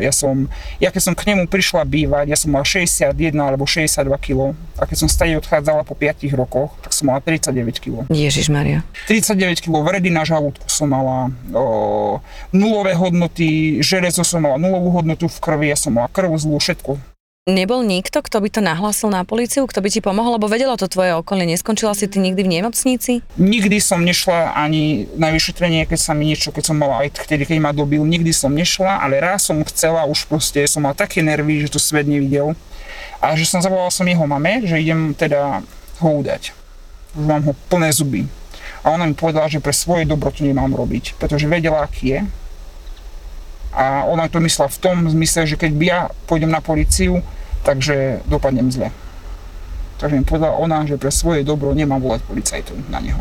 Ja 0.00 0.10
som, 0.10 0.48
ja 0.80 0.88
keď 0.88 1.02
som 1.04 1.14
k 1.14 1.30
nemu 1.30 1.52
prišla 1.52 1.84
bývať, 1.84 2.32
ja 2.32 2.36
som 2.40 2.48
mala 2.50 2.64
61 2.64 3.12
alebo 3.36 3.68
62 3.68 4.08
kg. 4.18 4.56
A 4.80 4.88
keď 4.88 4.96
som 5.04 5.08
stade 5.08 5.36
odchádzala 5.38 5.86
po 5.86 5.94
5 5.94 6.26
rokoch, 6.34 6.74
tak 6.82 6.90
som 6.90 7.12
mala 7.12 7.22
39 7.22 7.78
kg. 7.78 7.96
Ježiš 8.10 8.50
Maria. 8.50 8.82
39 9.06 9.62
kg 9.62 9.86
vredy 9.86 10.10
na 10.10 10.26
žalúdku 10.26 10.66
som 10.66 10.90
mala, 10.90 11.30
o, 11.52 12.18
nulové 12.50 12.96
hodnoty, 12.98 13.78
železo 13.84 14.24
som 14.26 14.42
mala 14.42 14.58
nulovú 14.58 14.96
hodnotu 14.96 15.30
v 15.30 15.38
krvi, 15.38 15.70
ja 15.70 15.78
som 15.78 15.94
mala 15.94 16.10
krv 16.10 16.34
zlú, 16.40 16.58
všetko. 16.58 17.15
Nebol 17.46 17.86
nikto, 17.86 18.26
kto 18.26 18.42
by 18.42 18.50
to 18.50 18.58
nahlásil 18.58 19.06
na 19.06 19.22
políciu, 19.22 19.70
kto 19.70 19.78
by 19.78 19.86
ti 19.86 20.02
pomohol, 20.02 20.34
lebo 20.34 20.50
vedelo 20.50 20.74
to 20.74 20.90
tvoje 20.90 21.14
okolie. 21.14 21.46
Neskončila 21.46 21.94
si 21.94 22.10
ty 22.10 22.18
nikdy 22.18 22.42
v 22.42 22.58
nemocnici? 22.58 23.22
Nikdy 23.38 23.78
som 23.78 24.02
nešla 24.02 24.58
ani 24.58 25.06
na 25.14 25.30
vyšetrenie, 25.30 25.86
keď 25.86 25.94
sa 25.94 26.10
mi 26.10 26.26
niečo, 26.26 26.50
keď 26.50 26.74
som 26.74 26.74
mala 26.74 27.06
aj 27.06 27.22
vtedy, 27.22 27.46
keď 27.46 27.62
ma 27.62 27.70
dobil, 27.70 28.02
nikdy 28.02 28.34
som 28.34 28.50
nešla, 28.50 28.98
ale 28.98 29.22
raz 29.22 29.46
som 29.46 29.62
chcela, 29.62 30.10
už 30.10 30.26
proste 30.26 30.66
som 30.66 30.82
mal 30.82 30.98
také 30.98 31.22
nervy, 31.22 31.62
že 31.62 31.70
to 31.70 31.78
svet 31.78 32.10
nevidel. 32.10 32.58
A 33.22 33.38
že 33.38 33.46
som 33.46 33.62
zavolal 33.62 33.94
som 33.94 34.10
jeho 34.10 34.26
mame, 34.26 34.66
že 34.66 34.82
idem 34.82 35.14
teda 35.14 35.62
ho 36.02 36.08
udať. 36.18 36.50
Že 37.14 37.30
mám 37.30 37.46
ho 37.46 37.54
plné 37.70 37.94
zuby. 37.94 38.26
A 38.82 38.90
ona 38.90 39.06
mi 39.06 39.14
povedala, 39.14 39.46
že 39.46 39.62
pre 39.62 39.70
svoje 39.70 40.02
dobro 40.02 40.34
to 40.34 40.42
nemám 40.42 40.74
robiť, 40.74 41.14
pretože 41.14 41.46
vedela, 41.46 41.86
aký 41.86 42.10
je. 42.10 42.20
A 43.76 44.08
ona 44.08 44.24
to 44.32 44.40
myslela 44.40 44.72
v 44.72 44.80
tom 44.80 45.04
zmysle, 45.04 45.44
že 45.44 45.60
keď 45.60 45.72
by 45.76 45.84
ja 45.84 46.00
pôjdem 46.24 46.48
na 46.48 46.64
políciu, 46.64 47.20
takže 47.60 48.24
dopadnem 48.24 48.72
zle. 48.72 48.88
Takže 50.00 50.16
mi 50.16 50.24
povedala 50.24 50.56
ona, 50.56 50.88
že 50.88 50.96
pre 50.96 51.12
svoje 51.12 51.44
dobro 51.44 51.76
nemám 51.76 52.00
volať 52.00 52.24
policajtov 52.24 52.72
na 52.88 53.04
neho. 53.04 53.20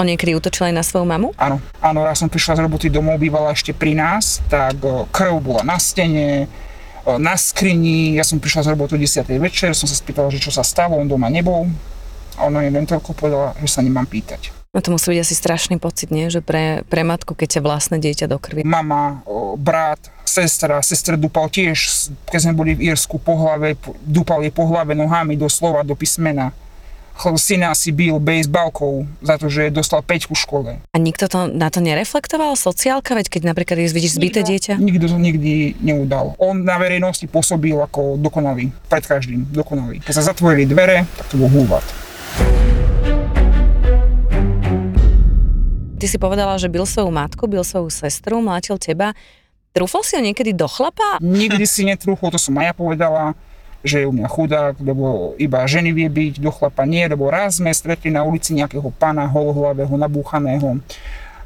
On 0.00 0.08
niekedy 0.08 0.32
útočil 0.32 0.72
aj 0.72 0.74
na 0.80 0.84
svoju 0.84 1.04
mamu? 1.04 1.36
Áno, 1.36 1.60
áno, 1.84 2.00
raz 2.08 2.16
som 2.16 2.32
prišla 2.32 2.56
z 2.56 2.64
roboty 2.64 2.88
domov, 2.88 3.20
bývala 3.20 3.52
ešte 3.52 3.76
pri 3.76 3.92
nás, 3.92 4.40
tak 4.48 4.80
krv 5.12 5.36
bola 5.44 5.60
na 5.60 5.76
stene, 5.76 6.48
na 7.04 7.36
skrini, 7.36 8.16
ja 8.16 8.24
som 8.24 8.40
prišla 8.40 8.64
z 8.64 8.68
roboty 8.72 8.96
o 8.96 9.00
10. 9.00 9.28
večer, 9.36 9.76
som 9.76 9.84
sa 9.84 9.96
spýtala, 9.96 10.32
že 10.32 10.40
čo 10.40 10.48
sa 10.48 10.64
stalo, 10.64 10.96
on 10.96 11.04
doma 11.04 11.28
nebol. 11.28 11.68
A 12.40 12.48
ona 12.48 12.64
mi 12.64 12.72
len 12.72 12.88
toľko 12.88 13.12
povedala, 13.12 13.52
že 13.60 13.68
sa 13.68 13.84
nemám 13.84 14.08
pýtať. 14.08 14.59
No 14.70 14.78
to 14.78 14.94
musí 14.94 15.10
byť 15.10 15.20
asi 15.26 15.34
strašný 15.34 15.82
pocit, 15.82 16.14
nie? 16.14 16.30
Že 16.30 16.46
pre, 16.46 16.86
pre 16.86 17.02
matku, 17.02 17.34
keď 17.34 17.58
ťa 17.58 17.60
vlastné 17.66 17.96
dieťa 17.98 18.30
do 18.30 18.38
krvi. 18.38 18.62
Mama, 18.62 19.18
brat, 19.58 19.98
sestra, 20.22 20.78
sestra 20.78 21.18
dupal 21.18 21.50
tiež, 21.50 22.06
keď 22.30 22.38
sme 22.38 22.54
boli 22.54 22.78
v 22.78 22.94
Írsku 22.94 23.18
po 23.18 23.34
hlave, 23.34 23.74
dupal 24.06 24.46
jej 24.46 24.54
po 24.54 24.70
hlave 24.70 24.94
nohami 24.94 25.34
doslova 25.34 25.82
do 25.82 25.98
písmena. 25.98 26.54
Syna 27.20 27.74
si 27.74 27.90
bil 27.90 28.16
bejsbalkou 28.22 29.04
za 29.20 29.36
to, 29.36 29.50
že 29.50 29.74
dostal 29.74 30.06
5 30.06 30.30
v 30.30 30.38
škole. 30.38 30.70
A 30.80 30.96
nikto 31.02 31.26
to, 31.26 31.50
na 31.50 31.68
to 31.68 31.82
nereflektoval? 31.82 32.54
Sociálka? 32.54 33.12
Veď 33.18 33.26
keď 33.26 33.42
napríklad 33.50 33.76
vidíš 33.76 34.16
zbité 34.22 34.40
dieťa? 34.46 34.78
Nikto 34.78 35.10
to 35.10 35.18
nikdy 35.18 35.74
neudal. 35.82 36.32
On 36.40 36.56
na 36.56 36.78
verejnosti 36.78 37.26
pôsobil 37.26 37.74
ako 37.74 38.16
dokonalý, 38.22 38.72
pred 38.86 39.02
každým 39.02 39.50
dokonalý. 39.50 39.98
Keď 40.00 40.14
sa 40.14 40.30
zatvorili 40.30 40.64
dvere, 40.64 41.04
tak 41.18 41.26
to 41.28 41.36
bol 41.36 41.50
húvat. 41.50 41.84
Ty 46.00 46.08
si 46.08 46.16
povedala, 46.16 46.56
že 46.56 46.72
bil 46.72 46.88
svoju 46.88 47.12
matku, 47.12 47.44
bil 47.44 47.60
svoju 47.60 47.92
sestru, 47.92 48.40
mlátil 48.40 48.80
teba. 48.80 49.12
Trúfol 49.76 50.00
si 50.00 50.16
ho 50.16 50.24
niekedy 50.24 50.56
do 50.56 50.64
chlapa? 50.64 51.20
Nikdy 51.20 51.68
si 51.68 51.84
netrúchol, 51.84 52.32
to 52.32 52.40
som 52.40 52.56
aj 52.56 52.72
ja 52.72 52.74
povedala, 52.74 53.22
že 53.84 54.00
je 54.00 54.08
u 54.08 54.12
mňa 54.16 54.24
chudák, 54.24 54.74
lebo 54.80 55.36
iba 55.36 55.60
ženy 55.68 55.92
vie 55.92 56.08
byť, 56.08 56.40
do 56.40 56.48
chlapa 56.48 56.88
nie, 56.88 57.04
lebo 57.04 57.28
raz 57.28 57.60
sme 57.60 57.68
stretli 57.68 58.08
na 58.08 58.24
ulici 58.24 58.56
nejakého 58.56 58.88
pána 58.96 59.28
holohlavého, 59.28 59.92
nabúchaného 59.92 60.80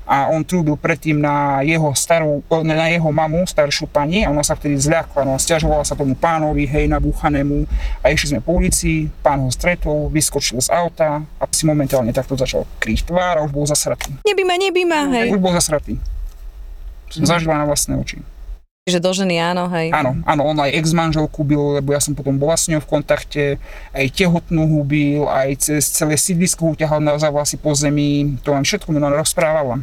a 0.05 0.29
on 0.29 0.45
trúbil 0.45 0.77
predtým 0.77 1.17
na 1.17 1.65
jeho 1.65 1.93
starú, 1.97 2.45
na 2.63 2.93
jeho 2.93 3.09
mamu, 3.09 3.49
staršiu 3.49 3.89
pani 3.89 4.25
a 4.25 4.31
ona 4.31 4.45
sa 4.45 4.53
vtedy 4.53 4.77
zľakla, 4.77 5.25
no 5.25 5.41
stiažovala 5.41 5.85
sa 5.85 5.97
tomu 5.97 6.13
pánovi, 6.13 6.69
hej, 6.69 6.85
nabúchanému 6.93 7.65
a 8.05 8.13
išli 8.13 8.37
sme 8.37 8.41
po 8.45 8.61
ulici, 8.61 9.09
pán 9.25 9.41
ho 9.41 9.49
stretol, 9.49 10.13
vyskočil 10.13 10.61
z 10.61 10.69
auta 10.69 11.25
a 11.25 11.43
si 11.49 11.65
momentálne 11.65 12.13
takto 12.13 12.37
začal 12.37 12.69
kryť 12.79 13.09
tvár 13.09 13.41
a 13.41 13.45
už 13.49 13.53
bol 13.53 13.65
zasratý. 13.65 14.13
Nebí 14.29 14.45
ma, 14.45 14.57
nebí 14.61 14.85
ma, 14.85 15.09
hej. 15.09 15.33
Už 15.33 15.41
bol 15.41 15.57
zasratý. 15.57 15.97
Som 17.09 17.25
zažila 17.25 17.57
na 17.57 17.65
vlastné 17.65 17.97
oči. 17.97 18.21
Čiže 18.85 19.01
do 19.01 19.17
ženy 19.17 19.41
áno, 19.41 19.65
hej. 19.73 19.89
Áno, 19.97 20.21
áno, 20.29 20.43
on 20.45 20.61
aj 20.61 20.77
ex-manželku 20.77 21.41
bil, 21.41 21.81
lebo 21.81 21.97
ja 21.97 22.05
som 22.05 22.13
potom 22.13 22.37
bola 22.37 22.53
s 22.53 22.69
ňou 22.69 22.85
v 22.85 22.91
kontakte, 23.01 23.43
aj 23.97 24.13
tehotnú 24.13 24.69
hubil, 24.69 25.25
aj 25.25 25.57
cez 25.57 25.89
celé 25.89 26.21
sídlisko 26.21 26.69
ho 26.69 26.75
ťahal 26.77 27.01
na 27.01 27.17
za 27.17 27.33
vlasy 27.33 27.57
po 27.57 27.73
zemi, 27.73 28.37
to 28.45 28.53
len 28.53 28.61
všetko 28.61 28.93
mi 28.93 29.01
ona 29.01 29.09
rozprávala. 29.17 29.81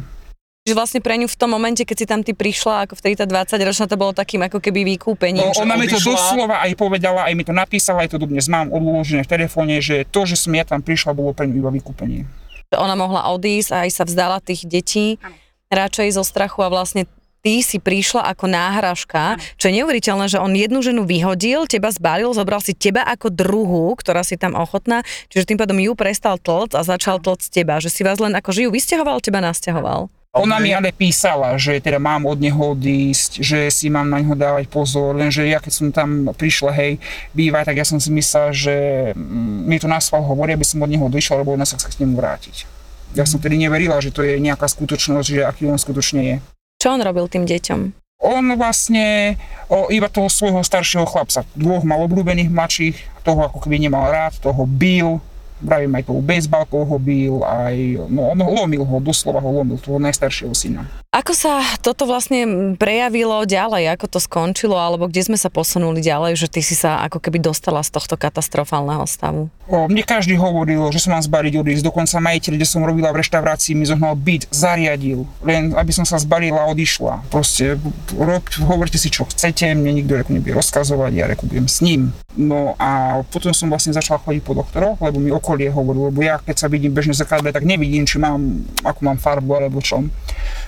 Čiže 0.62 0.78
vlastne 0.78 1.00
pre 1.02 1.18
ňu 1.18 1.26
v 1.26 1.34
tom 1.34 1.50
momente, 1.50 1.82
keď 1.82 1.96
si 1.98 2.06
tam 2.06 2.22
ty 2.22 2.38
prišla, 2.38 2.86
ako 2.86 2.94
vtedy 2.94 3.18
tá 3.18 3.26
20 3.26 3.58
ročná, 3.66 3.90
to 3.90 3.98
bolo 3.98 4.14
takým 4.14 4.46
ako 4.46 4.62
keby 4.62 4.94
vykúpením. 4.94 5.42
No, 5.42 5.50
že 5.50 5.66
ona 5.66 5.74
mi 5.74 5.90
to 5.90 5.98
doslova 5.98 6.62
aj 6.62 6.78
povedala, 6.78 7.26
aj 7.26 7.34
mi 7.34 7.42
to 7.42 7.50
napísala, 7.50 8.06
aj 8.06 8.14
to 8.14 8.22
dnes 8.22 8.46
mám 8.46 8.70
odložené 8.70 9.26
v 9.26 9.30
telefóne, 9.34 9.82
že 9.82 10.06
to, 10.06 10.22
že 10.22 10.38
som 10.38 10.54
ja 10.54 10.62
tam 10.62 10.78
prišla, 10.78 11.18
bolo 11.18 11.34
pre 11.34 11.50
ňu 11.50 11.66
iba 11.66 11.70
vykúpenie. 11.74 12.30
Ona 12.78 12.94
mohla 12.94 13.26
odísť 13.34 13.74
a 13.74 13.76
aj 13.82 13.90
sa 13.90 14.06
vzdala 14.06 14.38
tých 14.38 14.62
detí, 14.62 15.18
radšej 15.66 16.14
zo 16.14 16.22
strachu 16.22 16.62
a 16.62 16.70
vlastne 16.70 17.10
ty 17.42 17.58
si 17.66 17.82
prišla 17.82 18.30
ako 18.30 18.46
náhražka, 18.46 19.42
čo 19.58 19.66
je 19.66 19.82
neuveriteľné, 19.82 20.30
že 20.30 20.38
on 20.38 20.54
jednu 20.54 20.78
ženu 20.78 21.02
vyhodil, 21.02 21.66
teba 21.66 21.90
zbalil, 21.90 22.30
zobral 22.38 22.62
si 22.62 22.70
teba 22.70 23.02
ako 23.10 23.34
druhú, 23.34 23.98
ktorá 23.98 24.22
si 24.22 24.38
tam 24.38 24.54
ochotná, 24.54 25.02
čiže 25.26 25.50
tým 25.50 25.58
pádom 25.58 25.82
ju 25.82 25.98
prestal 25.98 26.38
tlc 26.38 26.78
a 26.78 26.86
začal 26.86 27.18
tlc 27.18 27.42
teba, 27.50 27.82
že 27.82 27.90
si 27.90 28.06
vás 28.06 28.22
len 28.22 28.30
ako 28.38 28.54
žijú 28.54 28.70
vysťahoval, 28.70 29.18
teba 29.18 29.42
nasťahoval. 29.42 30.21
Ona 30.32 30.56
mi 30.64 30.72
ale 30.72 30.96
písala, 30.96 31.60
že 31.60 31.76
teda 31.76 32.00
mám 32.00 32.24
od 32.24 32.40
neho 32.40 32.72
odísť, 32.72 33.44
že 33.44 33.68
si 33.68 33.92
mám 33.92 34.08
na 34.08 34.16
neho 34.16 34.32
dávať 34.32 34.64
pozor, 34.64 35.12
lenže 35.12 35.44
ja 35.44 35.60
keď 35.60 35.72
som 35.76 35.86
tam 35.92 36.32
prišla, 36.32 36.72
hej, 36.72 36.96
bývať, 37.36 37.68
tak 37.68 37.76
ja 37.76 37.84
som 37.84 38.00
si 38.00 38.08
myslela, 38.16 38.48
že 38.48 38.76
mm, 39.12 39.68
mi 39.68 39.76
to 39.76 39.92
nasval 39.92 40.24
hovorí, 40.24 40.56
aby 40.56 40.64
som 40.64 40.80
od 40.80 40.88
neho 40.88 41.04
odišiel, 41.04 41.44
lebo 41.44 41.52
ona 41.52 41.68
sa 41.68 41.76
chce 41.76 41.92
k 41.92 42.00
nemu 42.00 42.16
vrátiť. 42.16 42.64
Ja 43.12 43.28
som 43.28 43.44
tedy 43.44 43.60
neverila, 43.60 44.00
že 44.00 44.08
to 44.08 44.24
je 44.24 44.40
nejaká 44.40 44.64
skutočnosť, 44.72 45.28
že 45.28 45.44
aký 45.44 45.68
on 45.68 45.76
skutočne 45.76 46.20
je. 46.24 46.36
Čo 46.80 46.96
on 46.96 47.04
robil 47.04 47.28
tým 47.28 47.44
deťom? 47.44 47.80
On 48.24 48.44
vlastne 48.56 49.36
o, 49.68 49.92
iba 49.92 50.08
toho 50.08 50.32
svojho 50.32 50.64
staršieho 50.64 51.04
chlapca, 51.04 51.44
dvoch 51.52 51.84
mal 51.84 52.00
obľúbených 52.08 52.48
mladších, 52.48 52.96
toho 53.20 53.52
ako 53.52 53.68
keby 53.68 53.84
nemal 53.84 54.08
rád, 54.08 54.40
toho 54.40 54.64
bil, 54.64 55.20
vravím 55.62 55.94
aj 55.96 56.04
tou 56.10 56.18
bejsbalkou 56.18 56.82
ho 56.82 56.96
bil, 56.98 57.40
aj, 57.46 58.04
no 58.10 58.34
on 58.34 58.38
lomil 58.42 58.82
ho, 58.82 58.98
doslova 58.98 59.38
ho 59.38 59.50
lomil, 59.62 59.78
toho 59.78 60.02
najstaršieho 60.02 60.52
syna. 60.52 60.84
Ako 61.12 61.36
sa 61.36 61.60
toto 61.84 62.08
vlastne 62.08 62.72
prejavilo 62.80 63.44
ďalej, 63.44 63.94
ako 63.94 64.16
to 64.16 64.18
skončilo, 64.18 64.80
alebo 64.80 65.06
kde 65.06 65.28
sme 65.28 65.38
sa 65.38 65.52
posunuli 65.52 66.00
ďalej, 66.00 66.40
že 66.40 66.48
ty 66.48 66.64
si 66.64 66.72
sa 66.72 67.04
ako 67.04 67.20
keby 67.20 67.38
dostala 67.38 67.84
z 67.84 67.92
tohto 67.92 68.16
katastrofálneho 68.16 69.04
stavu? 69.04 69.52
O, 69.68 69.86
mne 69.86 70.02
každý 70.02 70.34
hovoril, 70.40 70.88
že 70.88 71.04
som 71.04 71.12
mám 71.12 71.22
zbaliť 71.22 71.54
odísť, 71.60 71.84
dokonca 71.84 72.16
majiteľ, 72.16 72.52
kde 72.56 72.66
som 72.66 72.80
robila 72.82 73.12
v 73.12 73.20
reštaurácii, 73.20 73.76
mi 73.76 73.84
zohnal 73.84 74.16
byt, 74.16 74.48
zariadil, 74.48 75.28
len 75.44 75.76
aby 75.76 75.92
som 75.92 76.08
sa 76.08 76.16
zbalila 76.16 76.64
a 76.64 76.70
odišla. 76.72 77.28
Proste 77.28 77.76
rob, 78.16 78.42
hovorte 78.64 78.96
si, 78.96 79.12
čo 79.12 79.28
chcete, 79.28 79.68
mne 79.76 80.00
nikto 80.00 80.16
reku 80.16 80.32
nebude 80.32 80.56
rozkazovať, 80.56 81.12
ja 81.12 81.28
reku 81.28 81.44
budem 81.44 81.68
s 81.68 81.84
ním. 81.84 82.16
No 82.32 82.72
a 82.80 83.20
potom 83.28 83.52
som 83.52 83.68
vlastne 83.68 83.92
začal 83.92 84.16
chodiť 84.16 84.40
po 84.40 84.56
doktoroch, 84.56 84.96
lebo 85.04 85.20
mi 85.20 85.28
okolie 85.28 85.68
hovorilo, 85.68 86.08
lebo 86.08 86.24
ja 86.24 86.40
keď 86.40 86.64
sa 86.64 86.68
vidím 86.72 86.96
bežne 86.96 87.12
zrkadle, 87.12 87.52
tak 87.52 87.68
nevidím, 87.68 88.08
či 88.08 88.16
mám, 88.16 88.64
ako 88.80 89.00
mám 89.04 89.20
farbu 89.20 89.52
alebo 89.52 89.84
čo. 89.84 90.00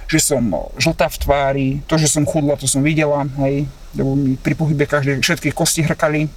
Že 0.05 0.19
som 0.21 0.43
o, 0.53 0.69
žltá 0.77 1.09
v 1.09 1.17
tvári, 1.25 1.69
to, 1.89 1.97
že 1.97 2.13
som 2.13 2.29
chudla, 2.29 2.61
to 2.61 2.69
som 2.69 2.85
videla, 2.85 3.25
hej, 3.41 3.65
lebo 3.97 4.13
mi 4.13 4.37
pri 4.37 4.53
pohybe 4.53 4.85
každé, 4.85 5.25
všetky 5.25 5.57
kosti 5.57 5.89
hrkali. 5.89 6.29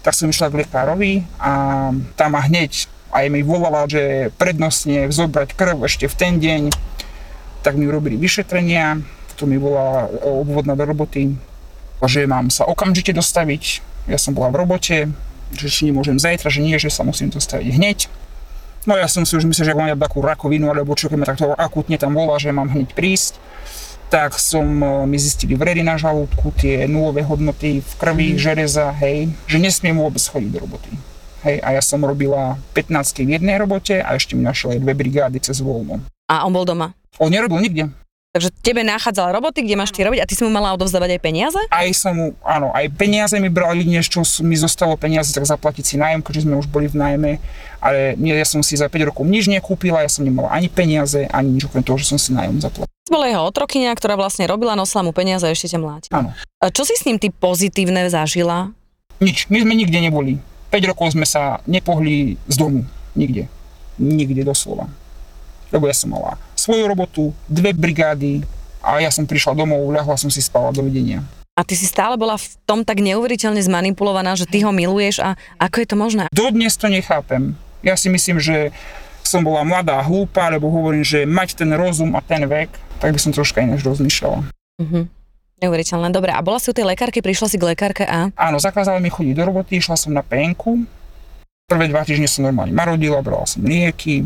tak 0.00 0.16
som 0.16 0.28
išla 0.28 0.52
k 0.52 0.64
lekárovi 0.64 1.24
a 1.40 1.52
tam 2.16 2.30
ma 2.32 2.40
hneď 2.44 2.88
aj 3.10 3.24
mi 3.28 3.40
volala, 3.42 3.88
že 3.90 4.30
prednostne 4.38 5.10
vzobrať 5.10 5.56
krv 5.56 5.82
ešte 5.84 6.06
v 6.06 6.14
ten 6.14 6.32
deň, 6.38 6.62
tak 7.60 7.76
mi 7.76 7.84
urobili 7.88 8.16
vyšetrenia, 8.16 9.00
to 9.34 9.48
mi 9.48 9.56
volala 9.56 10.08
obvodná 10.24 10.76
do 10.76 10.84
roboty, 10.84 11.34
že 12.06 12.24
mám 12.24 12.48
sa 12.48 12.64
okamžite 12.64 13.12
dostaviť, 13.12 13.89
ja 14.06 14.18
som 14.20 14.32
bola 14.32 14.52
v 14.52 14.60
robote, 14.64 15.08
že 15.52 15.66
či 15.66 15.90
nemôžem 15.90 16.16
zajtra, 16.16 16.48
že 16.48 16.60
nie, 16.62 16.78
že 16.78 16.88
sa 16.88 17.02
musím 17.02 17.28
dostaviť 17.28 17.68
hneď. 17.74 17.98
No 18.88 18.96
ja 18.96 19.10
som 19.10 19.28
si 19.28 19.36
už 19.36 19.44
myslel, 19.44 19.72
že 19.72 19.76
mám 19.76 19.92
takú 19.98 20.24
rakovinu, 20.24 20.72
alebo 20.72 20.96
čo 20.96 21.12
keď 21.12 21.18
ma 21.20 21.26
takto 21.28 21.52
akutne 21.52 22.00
tam 22.00 22.16
volá, 22.16 22.40
že 22.40 22.54
mám 22.54 22.72
hneď 22.72 22.96
prísť 22.96 23.36
tak 24.10 24.34
som, 24.42 24.66
e, 24.66 25.06
mi 25.06 25.16
zistili 25.16 25.54
vredy 25.54 25.86
na 25.86 25.94
žalúdku, 25.94 26.50
tie 26.58 26.90
nulové 26.90 27.22
hodnoty 27.22 27.78
v 27.78 27.92
krvi, 27.94 28.34
mm. 28.34 28.38
železa, 28.42 28.90
hej, 28.98 29.30
že 29.46 29.62
nesmiem 29.62 29.94
vôbec 29.94 30.18
chodiť 30.18 30.50
do 30.50 30.58
roboty. 30.66 30.90
Hej, 31.46 31.62
a 31.64 31.78
ja 31.78 31.80
som 31.80 32.02
robila 32.04 32.58
15 32.76 33.24
v 33.24 33.38
jednej 33.38 33.56
robote 33.56 34.02
a 34.02 34.18
ešte 34.18 34.36
mi 34.36 34.44
našiel 34.44 34.76
aj 34.76 34.82
dve 34.82 34.92
brigády 34.92 35.38
cez 35.40 35.62
voľno. 35.62 36.04
A 36.28 36.44
on 36.44 36.52
bol 36.52 36.68
doma? 36.68 36.92
On 37.16 37.32
nerobil 37.32 37.62
nikde. 37.62 37.88
Takže 38.30 38.54
tebe 38.62 38.86
nachádzal 38.86 39.34
roboty, 39.34 39.66
kde 39.66 39.74
máš 39.74 39.90
ty 39.90 40.06
robiť 40.06 40.22
a 40.22 40.28
ty 40.30 40.38
si 40.38 40.46
mu 40.46 40.54
mala 40.54 40.70
odovzdávať 40.78 41.18
aj 41.18 41.20
peniaze? 41.20 41.58
Aj 41.66 41.90
som 41.90 42.14
mu, 42.14 42.26
áno, 42.46 42.70
aj 42.70 42.86
peniaze 42.94 43.34
mi 43.42 43.50
bral 43.50 43.74
jedine, 43.74 43.98
čo 44.06 44.22
mi 44.46 44.54
zostalo 44.54 44.94
peniaze, 44.94 45.34
tak 45.34 45.42
zaplatiť 45.42 45.82
si 45.82 45.94
nájom, 45.98 46.22
keďže 46.22 46.46
sme 46.46 46.54
už 46.62 46.70
boli 46.70 46.86
v 46.86 46.94
nájme, 46.94 47.30
ale 47.82 48.14
nie, 48.22 48.30
ja 48.30 48.46
som 48.46 48.62
si 48.62 48.78
za 48.78 48.86
5 48.86 49.10
rokov 49.10 49.26
nič 49.26 49.50
nekúpila, 49.50 50.06
ja 50.06 50.10
som 50.10 50.22
nemala 50.22 50.46
ani 50.54 50.70
peniaze, 50.70 51.26
ani 51.34 51.58
nič 51.58 51.66
okrem 51.66 51.82
toho, 51.82 51.98
že 51.98 52.06
som 52.06 52.22
si 52.22 52.30
nájom 52.30 52.62
zaplatil. 52.62 52.86
Bola 53.10 53.26
jeho 53.26 53.42
otrokynia, 53.42 53.90
ktorá 53.98 54.14
vlastne 54.14 54.46
robila, 54.46 54.78
nosila 54.78 55.02
mu 55.02 55.10
peniaze 55.10 55.42
a 55.42 55.50
ešte 55.50 55.74
ťa 55.74 55.82
mláti. 55.82 56.08
Áno. 56.14 56.30
A 56.62 56.70
čo 56.70 56.86
si 56.86 56.94
s 56.94 57.02
ním 57.10 57.18
ty 57.18 57.34
pozitívne 57.34 58.06
zažila? 58.06 58.70
Nič, 59.18 59.50
my 59.50 59.66
sme 59.66 59.74
nikde 59.74 59.98
neboli. 59.98 60.38
5 60.70 60.78
rokov 60.86 61.18
sme 61.18 61.26
sa 61.26 61.58
nepohli 61.66 62.38
z 62.46 62.54
domu. 62.54 62.86
Nikde. 63.18 63.50
Nikde 63.98 64.46
doslova. 64.46 64.86
Lebo 65.70 65.86
ja 65.86 65.94
som 65.94 66.10
mala 66.10 66.34
svoju 66.58 66.84
robotu, 66.86 67.30
dve 67.46 67.70
brigády 67.70 68.42
a 68.82 68.98
ja 68.98 69.10
som 69.10 69.24
prišla 69.24 69.54
domov, 69.54 69.86
ľahla 69.90 70.18
som 70.18 70.28
si 70.28 70.42
spala, 70.42 70.74
dovidenia. 70.74 71.22
A 71.58 71.66
ty 71.66 71.76
si 71.76 71.84
stále 71.84 72.16
bola 72.16 72.40
v 72.40 72.46
tom 72.64 72.86
tak 72.86 73.04
neuveriteľne 73.04 73.60
zmanipulovaná, 73.60 74.32
že 74.32 74.48
ty 74.48 74.64
ho 74.64 74.72
miluješ 74.72 75.20
a 75.20 75.36
ako 75.60 75.76
je 75.82 75.86
to 75.86 75.96
možné? 75.98 76.22
Dodnes 76.32 76.72
to 76.78 76.88
nechápem. 76.88 77.52
Ja 77.84 78.00
si 78.00 78.08
myslím, 78.08 78.40
že 78.40 78.72
som 79.20 79.44
bola 79.44 79.60
mladá 79.62 80.00
a 80.00 80.06
hlúpa, 80.06 80.48
lebo 80.48 80.72
hovorím, 80.72 81.04
že 81.04 81.28
mať 81.28 81.60
ten 81.60 81.70
rozum 81.76 82.16
a 82.16 82.24
ten 82.24 82.48
vek, 82.48 82.72
tak 82.98 83.12
by 83.12 83.18
som 83.20 83.30
troška 83.30 83.60
ináč 83.60 83.84
rozmýšľala. 83.84 84.40
Uh-huh. 84.80 85.04
Neuveriteľné. 85.60 86.08
Dobre, 86.08 86.32
a 86.32 86.40
bola 86.40 86.56
si 86.56 86.72
u 86.72 86.74
tej 86.74 86.88
lekárky, 86.88 87.20
prišla 87.20 87.46
si 87.52 87.60
k 87.60 87.68
lekárke 87.76 88.08
a? 88.08 88.32
Áno, 88.32 88.56
zakázala 88.56 88.96
mi 88.96 89.12
chodiť 89.12 89.36
do 89.36 89.44
roboty, 89.44 89.76
išla 89.76 90.00
som 90.00 90.16
na 90.16 90.24
penku. 90.24 90.88
Prvé 91.68 91.92
dva 91.92 92.02
týždne 92.02 92.26
som 92.26 92.48
normálne 92.48 92.72
marodila, 92.72 93.20
brala 93.20 93.44
som 93.44 93.60
lieky, 93.62 94.24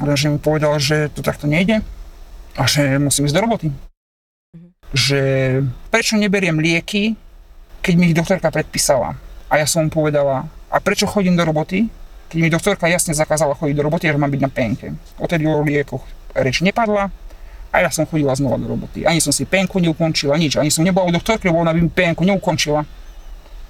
že 0.00 0.28
mi 0.32 0.38
povedal, 0.40 0.78
že 0.80 1.12
to 1.12 1.20
takto 1.20 1.44
nejde 1.44 1.84
a 2.56 2.62
že 2.64 2.96
musím 2.96 3.28
ísť 3.28 3.36
do 3.36 3.44
roboty. 3.44 3.66
Uh-huh. 3.68 4.70
Že 4.96 5.20
prečo 5.92 6.16
neberiem 6.16 6.56
lieky, 6.56 7.16
keď 7.84 7.94
mi 7.98 8.12
ich 8.12 8.16
doktorka 8.16 8.48
predpísala. 8.48 9.18
A 9.52 9.60
ja 9.60 9.66
som 9.68 9.84
mu 9.84 9.90
povedala, 9.92 10.48
a 10.72 10.76
prečo 10.80 11.04
chodím 11.04 11.36
do 11.36 11.44
roboty, 11.44 11.92
keď 12.32 12.38
mi 12.40 12.48
doktorka 12.48 12.88
jasne 12.88 13.12
zakázala 13.12 13.52
chodiť 13.52 13.76
do 13.76 13.84
roboty, 13.84 14.08
že 14.08 14.16
mám 14.16 14.32
byť 14.32 14.40
na 14.40 14.48
penke. 14.48 14.96
Odtedy 15.20 15.44
o 15.44 15.60
liekoch 15.60 16.04
reč 16.32 16.64
nepadla, 16.64 17.12
a 17.72 17.80
ja 17.80 17.88
som 17.88 18.04
chodila 18.04 18.36
znova 18.36 18.60
do 18.60 18.68
roboty. 18.68 19.08
Ani 19.08 19.24
som 19.24 19.32
si 19.32 19.48
penku 19.48 19.80
neukončila, 19.80 20.36
nič. 20.36 20.60
Ani 20.60 20.68
som 20.68 20.84
nebola 20.84 21.08
u 21.08 21.12
doktorky, 21.16 21.48
lebo 21.48 21.64
ona 21.64 21.72
by 21.72 21.80
mi 21.80 21.88
penku 21.88 22.20
neukončila. 22.20 22.84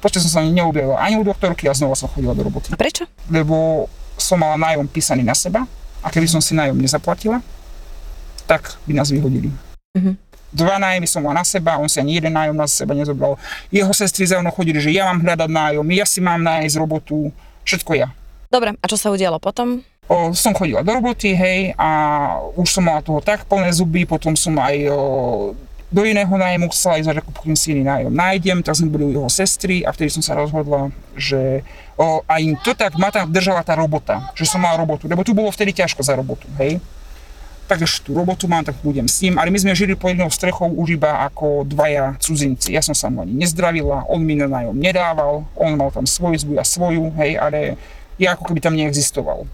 Proste 0.03 0.19
som 0.19 0.31
sa 0.31 0.41
neobjavila 0.43 0.99
ani 0.99 1.15
u 1.15 1.23
doktorky 1.23 1.71
a 1.71 1.75
znova 1.75 1.95
som 1.95 2.11
chodila 2.11 2.35
do 2.35 2.43
roboty. 2.43 2.75
A 2.75 2.77
prečo? 2.77 3.07
Lebo 3.31 3.87
som 4.19 4.43
mala 4.43 4.59
nájom 4.59 4.91
písaný 4.91 5.23
na 5.23 5.39
seba 5.39 5.63
a 6.03 6.11
keby 6.11 6.27
som 6.27 6.43
si 6.43 6.53
nájom 6.53 6.77
nezaplatila, 6.77 7.39
tak 8.45 8.75
by 8.85 8.93
nás 8.93 9.09
vyhodili. 9.09 9.49
Uh-huh. 9.95 10.19
Dva 10.53 10.77
nájmy 10.77 11.09
som 11.09 11.25
mala 11.25 11.41
na 11.41 11.45
seba, 11.49 11.81
on 11.81 11.89
si 11.89 11.97
ani 11.97 12.21
jeden 12.21 12.35
nájom 12.37 12.53
na 12.53 12.69
seba 12.69 12.93
nezobral. 12.93 13.41
Jeho 13.73 13.89
sestry 13.97 14.29
za 14.29 14.43
mnou 14.43 14.53
chodili, 14.53 14.83
že 14.83 14.93
ja 14.93 15.09
mám 15.09 15.25
hľadať 15.25 15.49
nájom, 15.49 15.87
ja 15.95 16.05
si 16.05 16.21
mám 16.21 16.43
nájsť 16.45 16.75
robotu, 16.77 17.33
všetko 17.65 17.97
ja. 17.97 18.13
Dobre, 18.53 18.77
a 18.77 18.85
čo 18.85 19.01
sa 19.01 19.09
udialo 19.09 19.41
potom? 19.41 19.81
O, 20.11 20.37
som 20.37 20.53
chodila 20.53 20.85
do 20.85 20.93
roboty, 20.93 21.33
hej, 21.33 21.73
a 21.79 21.89
už 22.59 22.69
som 22.69 22.85
mala 22.85 23.01
toho 23.01 23.25
tak 23.25 23.49
plné 23.49 23.73
zuby, 23.73 24.05
potom 24.05 24.37
som 24.37 24.53
aj 24.61 24.77
o, 24.93 24.99
do 25.89 26.03
iného 26.05 26.29
nájmu 26.29 26.69
chcela 26.69 27.01
ísť, 27.01 27.17
že 27.17 27.25
kúpim 27.25 27.57
si 27.57 27.73
iný 27.73 27.89
nájom 27.89 28.13
nájdem, 28.13 28.61
tak 28.61 28.77
sme 28.77 28.93
boli 28.93 29.09
u 29.09 29.13
jeho 29.13 29.31
sestry 29.33 29.85
a 29.85 29.93
vtedy 29.93 30.13
som 30.13 30.25
sa 30.25 30.37
rozhodla, 30.37 30.93
že 31.17 31.65
o, 31.99 32.25
a 32.25 32.39
im 32.41 32.57
to 32.61 32.73
tak 32.73 32.97
ma 32.97 33.13
tam 33.13 33.29
držala 33.29 33.63
tá 33.65 33.77
robota, 33.77 34.33
že 34.37 34.49
som 34.49 34.61
mal 34.61 34.77
robotu, 34.77 35.09
lebo 35.09 35.25
tu 35.25 35.33
bolo 35.37 35.53
vtedy 35.53 35.73
ťažko 35.73 36.01
za 36.05 36.17
robotu, 36.17 36.47
hej. 36.61 36.81
Takže 37.71 38.05
tú 38.05 38.13
robotu 38.13 38.51
mám, 38.51 38.67
tak 38.67 38.77
budem 38.85 39.09
s 39.09 39.23
ním, 39.25 39.39
ale 39.41 39.49
my 39.49 39.57
sme 39.57 39.73
žili 39.73 39.97
pod 39.97 40.13
jednou 40.13 40.29
strechou 40.29 40.69
už 40.69 40.99
iba 40.99 41.25
ako 41.25 41.65
dvaja 41.65 42.19
cudzinci. 42.21 42.75
Ja 42.75 42.85
som 42.85 42.93
sa 42.93 43.09
mu 43.09 43.25
ani 43.25 43.33
nezdravila, 43.33 44.05
on 44.13 44.21
mi 44.21 44.37
na 44.37 44.51
nájom 44.51 44.77
nedával, 44.77 45.47
on 45.57 45.79
mal 45.79 45.89
tam 45.89 46.05
svoju 46.05 46.37
izbu 46.37 46.61
a 46.61 46.67
svoju, 46.67 47.15
hej, 47.23 47.39
ale 47.41 47.81
ja 48.21 48.37
ako 48.37 48.51
keby 48.51 48.61
tam 48.61 48.77
neexistoval. 48.77 49.49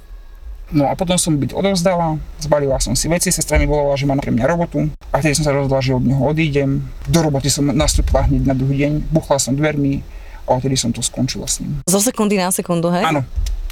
No 0.69 0.85
a 0.85 0.93
potom 0.93 1.17
som 1.17 1.33
byť 1.33 1.57
odovzdala, 1.57 2.21
zbalila 2.45 2.77
som 2.77 2.93
si 2.93 3.09
veci, 3.09 3.33
sestra 3.33 3.57
mi 3.57 3.65
volala, 3.65 3.97
že 3.97 4.05
má 4.05 4.13
pre 4.21 4.29
mňa 4.29 4.45
robotu 4.45 4.91
a 5.09 5.23
vtedy 5.23 5.41
som 5.41 5.49
sa 5.49 5.57
rozhodla, 5.57 5.81
že 5.81 5.97
od 5.97 6.05
neho 6.05 6.21
odídem. 6.21 6.85
Do 7.09 7.25
roboty 7.25 7.49
som 7.49 7.71
nastúpila 7.73 8.29
hneď 8.29 8.45
na 8.45 8.53
druhý 8.53 8.85
deň, 8.85 8.93
buchla 9.09 9.41
som 9.41 9.57
dvermi 9.57 10.05
odtedy 10.49 10.75
som 10.81 10.91
to 10.91 11.05
skončila 11.05 11.45
s 11.45 11.61
ním. 11.61 11.85
Zo 11.85 12.01
sekundy 12.01 12.41
na 12.41 12.49
sekundu, 12.49 12.89
hej? 12.89 13.05
Áno, 13.05 13.21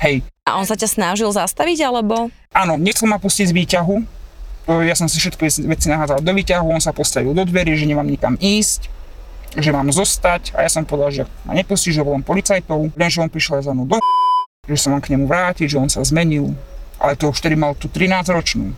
hej. 0.05 0.21
A 0.47 0.61
on 0.61 0.69
sa 0.69 0.77
ťa 0.77 0.87
snažil 0.93 1.33
zastaviť, 1.33 1.89
alebo? 1.89 2.29
Áno, 2.53 2.77
nechcel 2.77 3.09
ma 3.09 3.17
pustiť 3.17 3.51
z 3.51 3.57
výťahu, 3.57 3.97
ja 4.67 4.99
som 4.99 5.07
si 5.07 5.23
všetky 5.23 5.47
veci 5.71 5.87
nahádzal 5.87 6.27
do 6.27 6.33
výťahu, 6.35 6.67
on 6.67 6.83
sa 6.83 6.91
postavil 6.91 7.31
do 7.31 7.47
dverí, 7.47 7.79
že 7.79 7.87
nemám 7.87 8.07
nikam 8.07 8.35
ísť, 8.35 8.91
že 9.55 9.71
mám 9.71 9.87
zostať 9.95 10.59
a 10.59 10.67
ja 10.67 10.71
som 10.71 10.83
povedal, 10.83 11.11
že 11.15 11.23
ma 11.47 11.55
nepustí, 11.55 11.95
že 11.95 12.03
volám 12.03 12.27
policajtov, 12.27 12.91
lenže 12.99 13.23
on 13.23 13.31
prišiel 13.31 13.63
za 13.63 13.71
mnou 13.71 13.87
do 13.87 14.03
že 14.71 14.83
sa 14.83 14.91
mám 14.91 15.03
k 15.03 15.15
nemu 15.15 15.31
vrátiť, 15.31 15.71
že 15.71 15.79
on 15.79 15.87
sa 15.87 16.03
zmenil, 16.03 16.51
ale 16.99 17.15
to 17.15 17.31
už 17.31 17.39
vtedy 17.39 17.55
mal 17.55 17.79
tú 17.79 17.87
13 17.87 18.27
ročnú, 18.35 18.75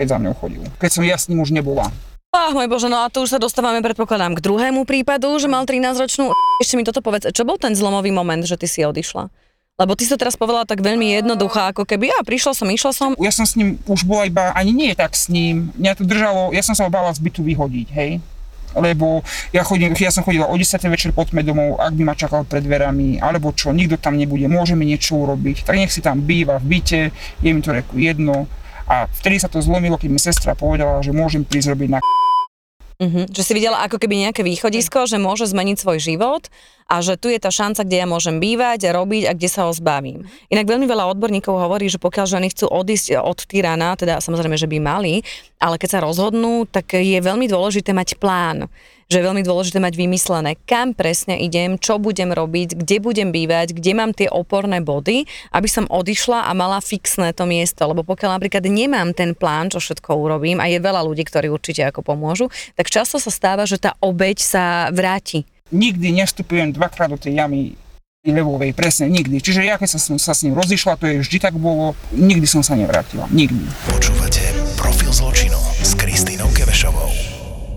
keď 0.00 0.06
za 0.08 0.16
mňou 0.16 0.34
chodil. 0.40 0.64
Keď 0.80 0.90
som 0.90 1.04
ja 1.04 1.20
s 1.20 1.28
ním 1.28 1.44
už 1.44 1.52
nebola. 1.52 1.92
Ach, 2.28 2.52
môj 2.52 2.68
Bože, 2.68 2.92
no 2.92 3.00
a 3.00 3.08
tu 3.08 3.24
už 3.24 3.32
sa 3.32 3.40
dostávame, 3.40 3.80
predpokladám, 3.80 4.36
k 4.36 4.44
druhému 4.44 4.84
prípadu, 4.84 5.32
že 5.40 5.48
mal 5.48 5.64
13 5.64 5.96
ročnú. 5.96 6.36
Ešte 6.60 6.76
mi 6.76 6.84
toto 6.84 7.00
povedz, 7.00 7.32
čo 7.32 7.48
bol 7.48 7.56
ten 7.56 7.72
zlomový 7.72 8.12
moment, 8.12 8.44
že 8.44 8.60
ty 8.60 8.68
si 8.68 8.84
odišla? 8.84 9.32
Lebo 9.80 9.96
ty 9.96 10.04
sa 10.04 10.20
teraz 10.20 10.36
povedala 10.36 10.68
tak 10.68 10.84
veľmi 10.84 11.24
jednoduchá, 11.24 11.72
ako 11.72 11.88
keby 11.88 12.12
ja 12.12 12.20
prišla 12.20 12.52
som, 12.52 12.68
išla 12.68 12.92
som. 12.92 13.10
Ja 13.16 13.32
som 13.32 13.48
s 13.48 13.56
ním 13.56 13.80
už 13.88 14.04
bola 14.04 14.28
iba, 14.28 14.52
ani 14.52 14.76
nie 14.76 14.92
tak 14.92 15.16
s 15.16 15.32
ním, 15.32 15.72
mňa 15.80 15.92
to 15.96 16.04
držalo, 16.04 16.52
ja 16.52 16.60
som 16.60 16.76
sa 16.76 16.92
bála 16.92 17.16
z 17.16 17.24
bytu 17.24 17.40
vyhodiť, 17.40 17.88
hej 17.96 18.20
lebo 18.76 19.24
ja, 19.48 19.64
chodím, 19.64 19.96
ja 19.96 20.12
som 20.12 20.20
chodila 20.20 20.44
o 20.44 20.52
10. 20.52 20.76
večer 20.92 21.10
pod 21.16 21.32
domov, 21.32 21.80
ak 21.80 21.96
by 21.96 22.02
ma 22.04 22.12
čakal 22.12 22.44
pred 22.44 22.60
dverami, 22.60 23.16
alebo 23.16 23.56
čo, 23.56 23.72
nikto 23.72 23.96
tam 23.96 24.20
nebude, 24.20 24.44
môže 24.44 24.76
mi 24.76 24.84
niečo 24.84 25.16
urobiť, 25.16 25.64
tak 25.64 25.80
nech 25.80 25.88
si 25.88 26.04
tam 26.04 26.20
býva 26.20 26.60
v 26.60 26.76
byte, 26.76 27.00
je 27.40 27.50
mi 27.50 27.64
to 27.64 27.72
reku 27.72 27.96
jedno. 27.96 28.44
A 28.88 29.04
vtedy 29.20 29.36
sa 29.36 29.52
to 29.52 29.60
zlomilo, 29.60 30.00
keď 30.00 30.08
mi 30.08 30.20
sestra 30.20 30.56
povedala, 30.56 31.04
že 31.04 31.12
môžem 31.12 31.44
prísť 31.44 31.76
robiť 31.76 31.90
na 31.92 32.00
Uh-huh. 32.98 33.30
Že 33.30 33.42
si 33.46 33.52
videla 33.54 33.86
ako 33.86 33.94
keby 34.02 34.26
nejaké 34.26 34.42
východisko, 34.42 35.06
že 35.06 35.22
môže 35.22 35.46
zmeniť 35.46 35.78
svoj 35.78 36.02
život 36.02 36.50
a 36.90 36.98
že 36.98 37.14
tu 37.14 37.30
je 37.30 37.38
tá 37.38 37.46
šanca, 37.46 37.86
kde 37.86 38.02
ja 38.02 38.10
môžem 38.10 38.42
bývať, 38.42 38.90
robiť 38.90 39.30
a 39.30 39.38
kde 39.38 39.46
sa 39.46 39.70
ho 39.70 39.72
zbavím. 39.76 40.26
Inak 40.50 40.66
veľmi 40.66 40.82
veľa 40.82 41.14
odborníkov 41.14 41.62
hovorí, 41.62 41.86
že 41.86 42.02
pokiaľ 42.02 42.26
ženy 42.26 42.50
chcú 42.50 42.66
odísť 42.66 43.22
od 43.22 43.38
tyrana, 43.46 43.94
teda 43.94 44.18
samozrejme, 44.18 44.58
že 44.58 44.66
by 44.66 44.82
mali, 44.82 45.22
ale 45.62 45.78
keď 45.78 45.88
sa 45.94 46.02
rozhodnú, 46.02 46.66
tak 46.66 46.98
je 46.98 47.22
veľmi 47.22 47.46
dôležité 47.46 47.94
mať 47.94 48.18
plán 48.18 48.66
že 49.08 49.18
je 49.18 49.24
veľmi 49.24 49.40
dôležité 49.40 49.80
mať 49.80 49.96
vymyslené, 49.96 50.60
kam 50.68 50.92
presne 50.92 51.40
idem, 51.40 51.80
čo 51.80 51.96
budem 51.96 52.28
robiť, 52.28 52.76
kde 52.76 52.96
budem 53.00 53.32
bývať, 53.32 53.72
kde 53.72 53.92
mám 53.96 54.12
tie 54.12 54.28
oporné 54.28 54.84
body, 54.84 55.24
aby 55.56 55.68
som 55.68 55.88
odišla 55.88 56.44
a 56.44 56.52
mala 56.52 56.76
fixné 56.84 57.32
to 57.32 57.48
miesto. 57.48 57.88
Lebo 57.88 58.04
pokiaľ 58.04 58.36
napríklad 58.36 58.68
nemám 58.68 59.16
ten 59.16 59.32
plán, 59.32 59.72
čo 59.72 59.80
všetko 59.80 60.12
urobím, 60.12 60.60
a 60.60 60.68
je 60.68 60.76
veľa 60.76 61.00
ľudí, 61.08 61.24
ktorí 61.24 61.48
určite 61.48 61.88
ako 61.88 62.04
pomôžu, 62.04 62.52
tak 62.76 62.92
často 62.92 63.16
sa 63.16 63.32
stáva, 63.32 63.64
že 63.64 63.80
tá 63.80 63.96
obeď 64.04 64.44
sa 64.44 64.64
vráti. 64.92 65.48
Nikdy 65.72 66.20
nestupujem 66.20 66.76
dvakrát 66.76 67.08
do 67.08 67.16
tej 67.16 67.40
jamy 67.40 67.72
levovej, 68.28 68.76
presne 68.76 69.08
nikdy. 69.08 69.40
Čiže 69.40 69.64
ja 69.64 69.80
keď 69.80 69.88
som 69.96 70.20
sa 70.20 70.36
s 70.36 70.44
ním 70.44 70.52
rozišla, 70.52 71.00
to 71.00 71.08
je 71.08 71.24
vždy 71.24 71.40
tak 71.40 71.56
bolo, 71.56 71.96
nikdy 72.12 72.44
som 72.44 72.60
sa 72.60 72.76
nevrátila, 72.76 73.24
nikdy. 73.32 73.64
Počúvate 73.88 74.52
Profil 74.76 75.08
zločinu 75.08 75.56
s 75.80 75.96
Kristýnou 75.96 76.52
Kevešovou. 76.52 77.27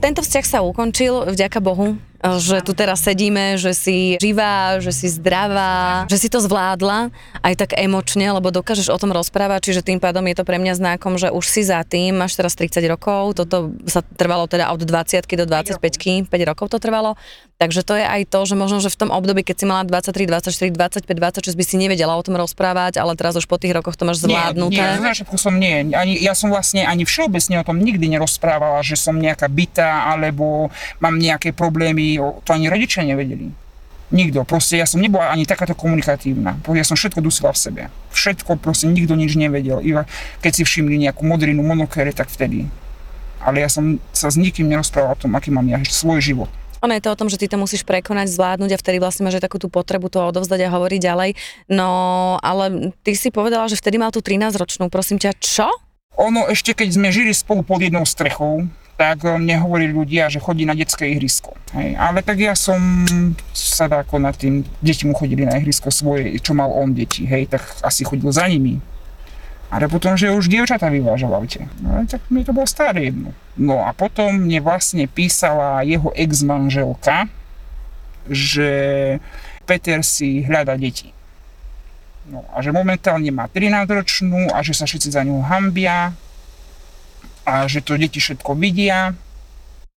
Tento 0.01 0.25
vzťah 0.25 0.45
sa 0.49 0.59
ukončil, 0.65 1.29
vďaka 1.29 1.61
Bohu. 1.61 1.93
Že 2.21 2.61
tu 2.61 2.77
teraz 2.77 3.01
sedíme, 3.01 3.57
že 3.57 3.73
si 3.73 4.15
živá, 4.21 4.77
že 4.77 4.93
si 4.93 5.09
zdravá, 5.09 6.05
že 6.05 6.17
si 6.21 6.27
to 6.29 6.37
zvládla 6.37 7.09
aj 7.41 7.53
tak 7.57 7.69
emočne, 7.77 8.29
lebo 8.29 8.53
dokážeš 8.53 8.93
o 8.93 8.97
tom 9.01 9.09
rozprávať, 9.09 9.71
čiže 9.71 9.81
tým 9.81 9.97
pádom 9.97 10.21
je 10.29 10.35
to 10.37 10.43
pre 10.45 10.61
mňa 10.61 10.77
znakom, 10.77 11.17
že 11.17 11.33
už 11.33 11.45
si 11.45 11.65
za 11.65 11.81
tým, 11.81 12.21
máš 12.21 12.37
teraz 12.37 12.53
30 12.53 12.77
rokov, 12.85 13.41
toto 13.41 13.73
sa 13.89 14.05
trvalo 14.05 14.45
teda 14.45 14.69
od 14.69 14.85
20 14.85 15.25
do 15.25 15.45
25, 15.49 15.81
5 16.29 16.49
rokov 16.49 16.69
to 16.69 16.77
trvalo, 16.77 17.17
takže 17.57 17.81
to 17.81 17.97
je 17.97 18.05
aj 18.05 18.21
to, 18.29 18.39
že 18.45 18.55
možno, 18.57 18.77
že 18.81 18.93
v 18.93 18.97
tom 19.05 19.09
období, 19.09 19.41
keď 19.41 19.55
si 19.57 19.65
mala 19.65 19.81
23, 19.85 20.25
24, 20.29 21.05
25, 21.05 21.05
26 21.05 21.57
by 21.57 21.63
si 21.65 21.75
nevedela 21.77 22.13
o 22.13 22.21
tom 22.21 22.37
rozprávať, 22.37 23.01
ale 23.01 23.17
teraz 23.17 23.37
už 23.37 23.45
po 23.49 23.57
tých 23.57 23.73
rokoch 23.73 23.97
to 23.97 24.05
máš 24.05 24.21
zvládnuté. 24.21 24.77
Nie, 24.77 24.97
nie, 25.01 25.37
som 25.37 25.53
nie. 25.57 25.93
Ani, 25.93 26.17
ja 26.21 26.33
som 26.37 26.53
vlastne 26.53 26.85
ani 26.85 27.05
všeobecne 27.05 27.61
o 27.61 27.65
tom 27.65 27.81
nikdy 27.81 28.09
nerozprávala, 28.17 28.81
že 28.85 28.97
som 28.97 29.17
nejaká 29.17 29.49
bytá, 29.49 30.09
alebo 30.09 30.73
mám 31.01 31.17
nejaké 31.17 31.53
problémy 31.53 32.10
to 32.17 32.49
ani 32.51 32.67
rodičia 32.67 33.05
nevedeli. 33.05 33.53
Nikto, 34.11 34.43
proste 34.43 34.75
ja 34.75 34.83
som 34.83 34.99
nebola 34.99 35.31
ani 35.31 35.47
takáto 35.47 35.71
komunikatívna. 35.71 36.59
Ja 36.75 36.83
som 36.83 36.99
všetko 36.99 37.23
dusila 37.23 37.55
v 37.55 37.59
sebe. 37.63 37.81
Všetko, 38.11 38.59
proste 38.59 38.91
nikto 38.91 39.15
nič 39.15 39.39
nevedel. 39.39 39.79
Iba 39.79 40.03
keď 40.43 40.51
si 40.51 40.63
všimli 40.67 40.99
nejakú 41.07 41.23
modrinu, 41.23 41.63
monokere, 41.63 42.11
tak 42.11 42.27
vtedy. 42.27 42.67
Ale 43.39 43.63
ja 43.63 43.71
som 43.71 44.03
sa 44.11 44.27
s 44.27 44.35
nikým 44.35 44.67
nerozprával 44.67 45.15
o 45.15 45.21
tom, 45.23 45.31
aký 45.39 45.47
mám 45.47 45.63
ja 45.71 45.79
svoj 45.87 46.19
život. 46.19 46.51
Ono 46.81 46.91
je 46.97 47.03
to 47.05 47.13
o 47.13 47.19
tom, 47.19 47.29
že 47.29 47.37
ty 47.37 47.45
to 47.45 47.61
musíš 47.61 47.85
prekonať, 47.85 48.33
zvládnuť 48.33 48.73
a 48.73 48.81
vtedy 48.81 48.97
vlastne 48.97 49.23
máš 49.23 49.37
aj 49.37 49.45
takú 49.45 49.61
tú 49.61 49.69
potrebu 49.69 50.09
to 50.09 50.17
odovzdať 50.17 50.65
a 50.65 50.73
hovoriť 50.73 50.99
ďalej. 50.99 51.29
No, 51.69 51.89
ale 52.41 52.91
ty 53.05 53.13
si 53.13 53.29
povedala, 53.29 53.69
že 53.69 53.77
vtedy 53.77 54.01
mal 54.01 54.09
tú 54.09 54.19
13-ročnú. 54.19 54.89
Prosím 54.89 55.21
ťa, 55.21 55.37
čo? 55.37 55.69
Ono 56.17 56.49
ešte, 56.49 56.73
keď 56.73 56.97
sme 56.97 57.13
žili 57.13 57.31
spolu 57.37 57.61
pod 57.61 57.85
jednou 57.85 58.03
strechou, 58.03 58.65
tak 59.01 59.25
mne 59.25 59.65
hovorí 59.65 59.89
ľudia, 59.89 60.29
že 60.29 60.37
chodí 60.37 60.61
na 60.61 60.77
detské 60.77 61.09
ihrisko. 61.09 61.57
Hej. 61.73 61.97
Ale 61.97 62.21
tak 62.21 62.37
ja 62.37 62.53
som 62.53 62.77
sa 63.49 63.89
ako 63.89 64.21
nad 64.21 64.37
tým, 64.37 64.61
deti 64.77 65.09
mu 65.09 65.17
chodili 65.17 65.41
na 65.41 65.57
ihrisko 65.57 65.89
svoje, 65.89 66.37
čo 66.37 66.53
mal 66.53 66.69
on 66.69 66.93
deti, 66.93 67.25
hej, 67.25 67.49
tak 67.49 67.65
asi 67.81 68.05
chodil 68.05 68.29
za 68.29 68.45
nimi. 68.45 68.77
Ale 69.73 69.89
potom, 69.89 70.13
že 70.13 70.29
už 70.29 70.53
dievčatá 70.53 70.93
vyvážal 70.93 71.33
aute. 71.33 71.65
No, 71.81 72.05
tak 72.05 72.21
mi 72.29 72.45
to 72.45 72.53
bolo 72.53 72.69
staré 72.69 73.09
jedno. 73.09 73.33
No 73.57 73.81
a 73.81 73.89
potom 73.89 74.37
mne 74.37 74.61
vlastne 74.61 75.09
písala 75.09 75.81
jeho 75.81 76.13
ex-manželka, 76.13 77.25
že 78.29 78.69
Peter 79.65 80.05
si 80.05 80.45
hľada 80.45 80.77
deti. 80.77 81.09
No 82.29 82.45
a 82.53 82.61
že 82.61 82.69
momentálne 82.69 83.33
má 83.33 83.49
13 83.49 83.89
ročnú 83.89 84.53
a 84.53 84.61
že 84.61 84.77
sa 84.77 84.85
všetci 84.85 85.09
za 85.09 85.25
ňu 85.25 85.41
hambia, 85.41 86.13
a 87.45 87.65
že 87.65 87.81
to 87.81 87.97
deti 87.97 88.21
všetko 88.21 88.53
vidia. 88.57 89.13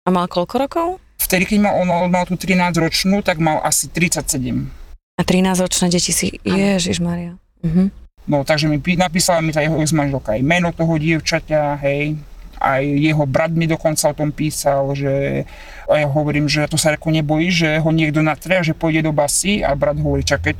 A 0.05 0.09
mal 0.13 0.29
koľko 0.29 0.55
rokov? 0.61 0.87
Vtedy, 1.17 1.49
keď 1.49 1.57
mal, 1.65 1.73
on, 1.81 1.89
on 1.89 2.11
mal 2.11 2.29
tú 2.29 2.37
13 2.37 2.77
ročnú, 2.77 3.25
tak 3.25 3.41
mal 3.41 3.57
asi 3.65 3.89
37. 3.89 4.69
A 5.17 5.21
13 5.23 5.63
ročné 5.63 5.87
deti 5.89 6.11
si, 6.13 6.37
Ježiš 6.43 7.01
Maria. 7.01 7.39
Uh-huh. 7.65 7.89
No, 8.25 8.45
takže 8.45 8.69
mi 8.69 8.77
napísala 8.97 9.41
mi 9.41 9.53
tá 9.53 9.61
jeho 9.61 9.77
manželka 9.77 10.33
aj 10.33 10.41
meno 10.41 10.73
toho 10.73 10.97
dievčaťa, 10.97 11.77
hej, 11.81 12.17
aj 12.57 12.83
jeho 12.83 13.23
brat 13.29 13.53
mi 13.53 13.69
dokonca 13.69 14.09
o 14.09 14.17
tom 14.17 14.33
písal, 14.33 14.95
že 14.97 15.45
a 15.85 16.01
ja 16.01 16.07
hovorím, 16.09 16.49
že 16.49 16.65
to 16.65 16.81
sa 16.81 16.97
ako 16.97 17.13
nebojí, 17.13 17.53
že 17.53 17.77
ho 17.77 17.89
niekto 17.93 18.25
natrie, 18.25 18.57
že 18.65 18.73
pôjde 18.73 19.05
do 19.05 19.13
basy 19.13 19.61
a 19.61 19.77
brat 19.77 20.01
hovorí, 20.01 20.25
čak 20.25 20.49
keď 20.49 20.57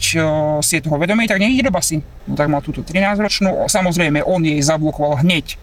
si 0.61 0.71
je 0.77 0.85
toho 0.85 1.01
vedomý, 1.01 1.25
tak 1.25 1.41
nejde 1.41 1.65
do 1.65 1.73
basy. 1.73 2.05
No 2.29 2.37
tak 2.37 2.45
mal 2.45 2.61
túto 2.61 2.85
13 2.85 3.17
ročnú, 3.17 3.65
samozrejme 3.65 4.21
on 4.21 4.45
jej 4.45 4.61
zablokoval 4.61 5.25
hneď 5.25 5.57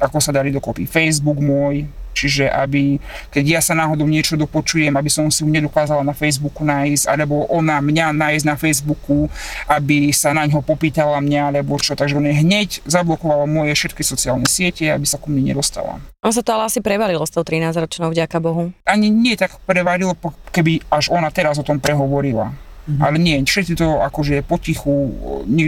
ako 0.00 0.18
sa 0.18 0.30
dali 0.34 0.50
dokopy 0.50 0.86
Facebook 0.88 1.38
môj, 1.38 1.86
čiže 2.14 2.46
aby, 2.46 3.02
keď 3.34 3.44
ja 3.58 3.60
sa 3.60 3.74
náhodou 3.74 4.06
niečo 4.06 4.38
dopočujem, 4.38 4.94
aby 4.94 5.10
som 5.10 5.26
si 5.28 5.42
ju 5.42 5.50
nedokázala 5.50 6.06
na 6.06 6.14
Facebooku 6.14 6.62
nájsť, 6.62 7.10
alebo 7.10 7.44
ona 7.50 7.82
mňa 7.82 8.14
nájsť 8.14 8.44
na 8.46 8.56
Facebooku, 8.56 9.26
aby 9.66 10.14
sa 10.14 10.30
na 10.30 10.46
ňo 10.46 10.62
popýtala 10.62 11.18
mňa, 11.18 11.50
alebo 11.50 11.76
čo, 11.76 11.98
takže 11.98 12.16
on 12.16 12.30
hneď 12.30 12.86
zablokovala 12.86 13.50
moje 13.50 13.74
všetky 13.74 14.06
sociálne 14.06 14.46
siete, 14.46 14.86
aby 14.88 15.04
sa 15.04 15.18
ku 15.18 15.28
mne 15.28 15.52
nedostala. 15.52 15.98
On 16.22 16.32
sa 16.32 16.40
to 16.40 16.54
ale 16.54 16.70
asi 16.70 16.78
prevalilo 16.80 17.26
s 17.26 17.34
tou 17.34 17.42
13 17.42 17.74
ročnou, 17.74 18.14
vďaka 18.14 18.38
Bohu. 18.38 18.70
Ani 18.86 19.10
nie 19.10 19.34
tak 19.34 19.58
prevalilo, 19.66 20.14
keby 20.54 20.86
až 20.88 21.10
ona 21.10 21.28
teraz 21.34 21.58
o 21.58 21.66
tom 21.66 21.82
prehovorila. 21.82 22.54
Mm-hmm. 22.84 23.00
Ale 23.00 23.16
nie, 23.16 23.40
všetci 23.40 23.80
to 23.80 23.96
akože 24.04 24.44
potichu, 24.44 25.08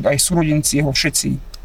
aj 0.05 0.21
súrodenci 0.21 0.85
jeho 0.85 0.93
všetci 0.93 1.56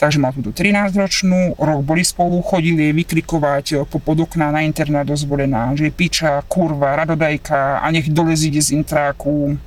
takže 0.00 0.16
mal 0.16 0.32
túto 0.32 0.48
13-ročnú, 0.56 1.60
rok 1.60 1.84
boli 1.84 2.00
spolu, 2.00 2.40
chodili 2.40 2.88
jej 2.88 2.94
vykrikovať 2.96 3.66
eh, 3.76 3.84
po 3.84 4.00
pod 4.00 4.24
okná 4.24 4.48
na 4.48 4.64
internát 4.64 5.04
dozvolená, 5.04 5.76
že 5.76 5.92
je 5.92 5.92
piča, 5.92 6.40
kurva, 6.48 6.96
radodajka 7.04 7.84
a 7.84 7.86
nech 7.92 8.08
dole 8.08 8.32
zíde 8.32 8.64
z 8.64 8.80
intráku. 8.80 9.60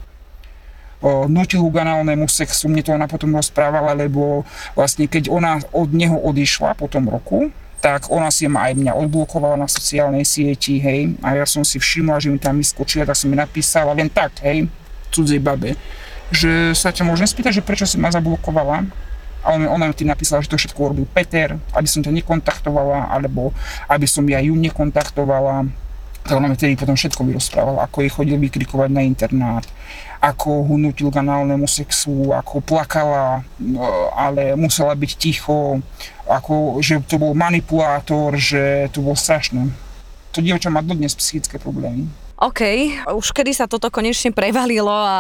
Nutil 1.04 1.60
ho 1.60 1.68
k 1.68 1.84
sexu, 2.32 2.72
mne 2.72 2.80
to 2.80 2.96
ona 2.96 3.12
potom 3.12 3.36
rozprávala, 3.36 3.92
lebo 3.92 4.48
vlastne 4.72 5.04
keď 5.04 5.28
ona 5.28 5.60
od 5.76 5.92
neho 5.92 6.16
odišla 6.16 6.80
po 6.80 6.88
tom 6.88 7.12
roku, 7.12 7.52
tak 7.84 8.08
ona 8.08 8.32
si 8.32 8.48
ma 8.48 8.72
aj 8.72 8.80
mňa 8.80 8.96
odblokovala 8.96 9.60
na 9.60 9.68
sociálnej 9.68 10.24
sieti, 10.24 10.80
hej, 10.80 11.20
a 11.20 11.36
ja 11.36 11.44
som 11.44 11.68
si 11.68 11.76
všimla, 11.76 12.24
že 12.24 12.32
mi 12.32 12.40
tam 12.40 12.56
vyskočila, 12.56 13.04
tak 13.04 13.20
som 13.20 13.28
mi 13.28 13.36
napísala 13.36 13.92
len 13.92 14.08
tak, 14.08 14.40
hej, 14.48 14.72
cudzej 15.12 15.44
babe, 15.44 15.76
že 16.32 16.72
sa 16.72 16.96
ťa 16.96 17.04
môžem 17.04 17.28
spýtať, 17.28 17.60
že 17.60 17.68
prečo 17.68 17.84
si 17.84 18.00
ma 18.00 18.08
zablokovala, 18.08 18.88
a 19.44 19.52
on, 19.52 19.68
ona 19.68 19.92
mi 19.92 19.94
napísala, 20.08 20.40
že 20.40 20.50
to 20.50 20.58
všetko 20.58 20.80
urobil 20.80 21.06
Peter, 21.12 21.60
aby 21.76 21.88
som 21.88 22.00
ťa 22.00 22.16
nekontaktovala, 22.16 23.12
alebo 23.12 23.52
aby 23.92 24.08
som 24.08 24.24
ja 24.26 24.40
ju 24.40 24.56
nekontaktovala. 24.56 25.68
Tak 26.24 26.40
ona 26.40 26.48
mi 26.48 26.56
tedy 26.56 26.80
potom 26.80 26.96
všetko 26.96 27.28
vyrozprávala, 27.28 27.84
ako 27.84 28.00
jej 28.00 28.12
chodil 28.16 28.40
vykrikovať 28.40 28.90
na 28.96 29.04
internát, 29.04 29.68
ako 30.24 30.64
ho 30.64 30.76
nutil 30.80 31.12
k 31.12 31.20
análnemu 31.20 31.68
sexu, 31.68 32.32
ako 32.32 32.64
plakala, 32.64 33.44
no, 33.60 33.84
ale 34.16 34.56
musela 34.56 34.96
byť 34.96 35.12
ticho, 35.20 35.84
ako, 36.24 36.80
že 36.80 37.04
to 37.04 37.20
bol 37.20 37.36
manipulátor, 37.36 38.40
že 38.40 38.88
to 38.96 39.04
bolo 39.04 39.20
strašné. 39.20 39.68
To 40.32 40.40
dievča 40.40 40.72
má 40.72 40.80
dodnes 40.80 41.12
psychické 41.12 41.60
problémy. 41.60 42.08
OK, 42.44 42.62
už 43.08 43.32
kedy 43.32 43.56
sa 43.56 43.72
toto 43.72 43.88
konečne 43.88 44.36
prevalilo 44.36 44.92
a 44.92 45.18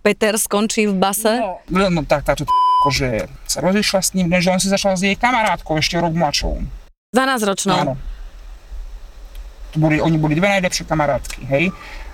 Peter 0.00 0.40
skončí 0.40 0.88
v 0.88 0.96
base? 0.96 1.28
No, 1.68 1.92
no 1.92 2.00
tak 2.08 2.24
táto 2.24 2.48
akože 2.82 3.28
sa 3.44 3.60
rozišla 3.60 4.00
s 4.00 4.10
ním, 4.16 4.32
že 4.40 4.48
on 4.48 4.56
si 4.56 4.72
začal 4.72 4.96
s 4.96 5.04
jej 5.04 5.12
kamarátkou 5.12 5.76
ešte 5.76 6.00
rok 6.00 6.16
mladšou. 6.16 6.64
12 7.12 7.44
ročnou? 7.44 7.76
Áno. 7.76 7.94
To 9.72 9.76
boli, 9.80 10.00
oni 10.00 10.16
boli 10.16 10.32
dve 10.32 10.48
najlepšie 10.48 10.88
kamarátky, 10.88 11.44
hej. 11.44 11.68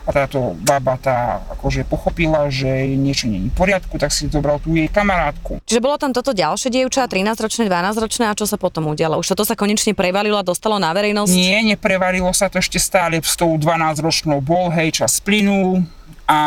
A 0.09 0.11
táto 0.17 0.57
baba 0.65 0.97
tá 0.97 1.45
akože 1.53 1.85
pochopila, 1.85 2.49
že 2.49 2.97
niečo 2.97 3.29
nie 3.29 3.45
je 3.45 3.53
v 3.53 3.57
poriadku, 3.61 4.01
tak 4.01 4.09
si 4.09 4.25
zobral 4.33 4.57
tú 4.57 4.73
jej 4.73 4.89
kamarátku. 4.89 5.61
Čiže 5.69 5.85
bolo 5.85 6.01
tam 6.01 6.17
toto 6.17 6.33
ďalšie 6.33 6.73
dievča, 6.73 7.05
13-ročné, 7.05 7.69
12-ročné 7.69 8.25
a 8.25 8.33
čo 8.33 8.49
sa 8.49 8.57
potom 8.57 8.89
udialo? 8.89 9.21
Už 9.21 9.37
toto 9.37 9.45
sa 9.45 9.53
konečne 9.53 9.93
prevalilo 9.93 10.41
a 10.41 10.45
dostalo 10.49 10.81
na 10.81 10.97
verejnosť? 10.97 11.29
Nie, 11.29 11.61
neprevalilo 11.61 12.33
sa 12.33 12.49
to 12.49 12.57
ešte 12.57 12.81
stále 12.81 13.21
s 13.21 13.37
tou 13.37 13.53
12-ročnou 13.61 14.41
bol, 14.41 14.73
hej, 14.73 15.05
čas 15.05 15.21
plynul 15.21 15.85
a 16.25 16.41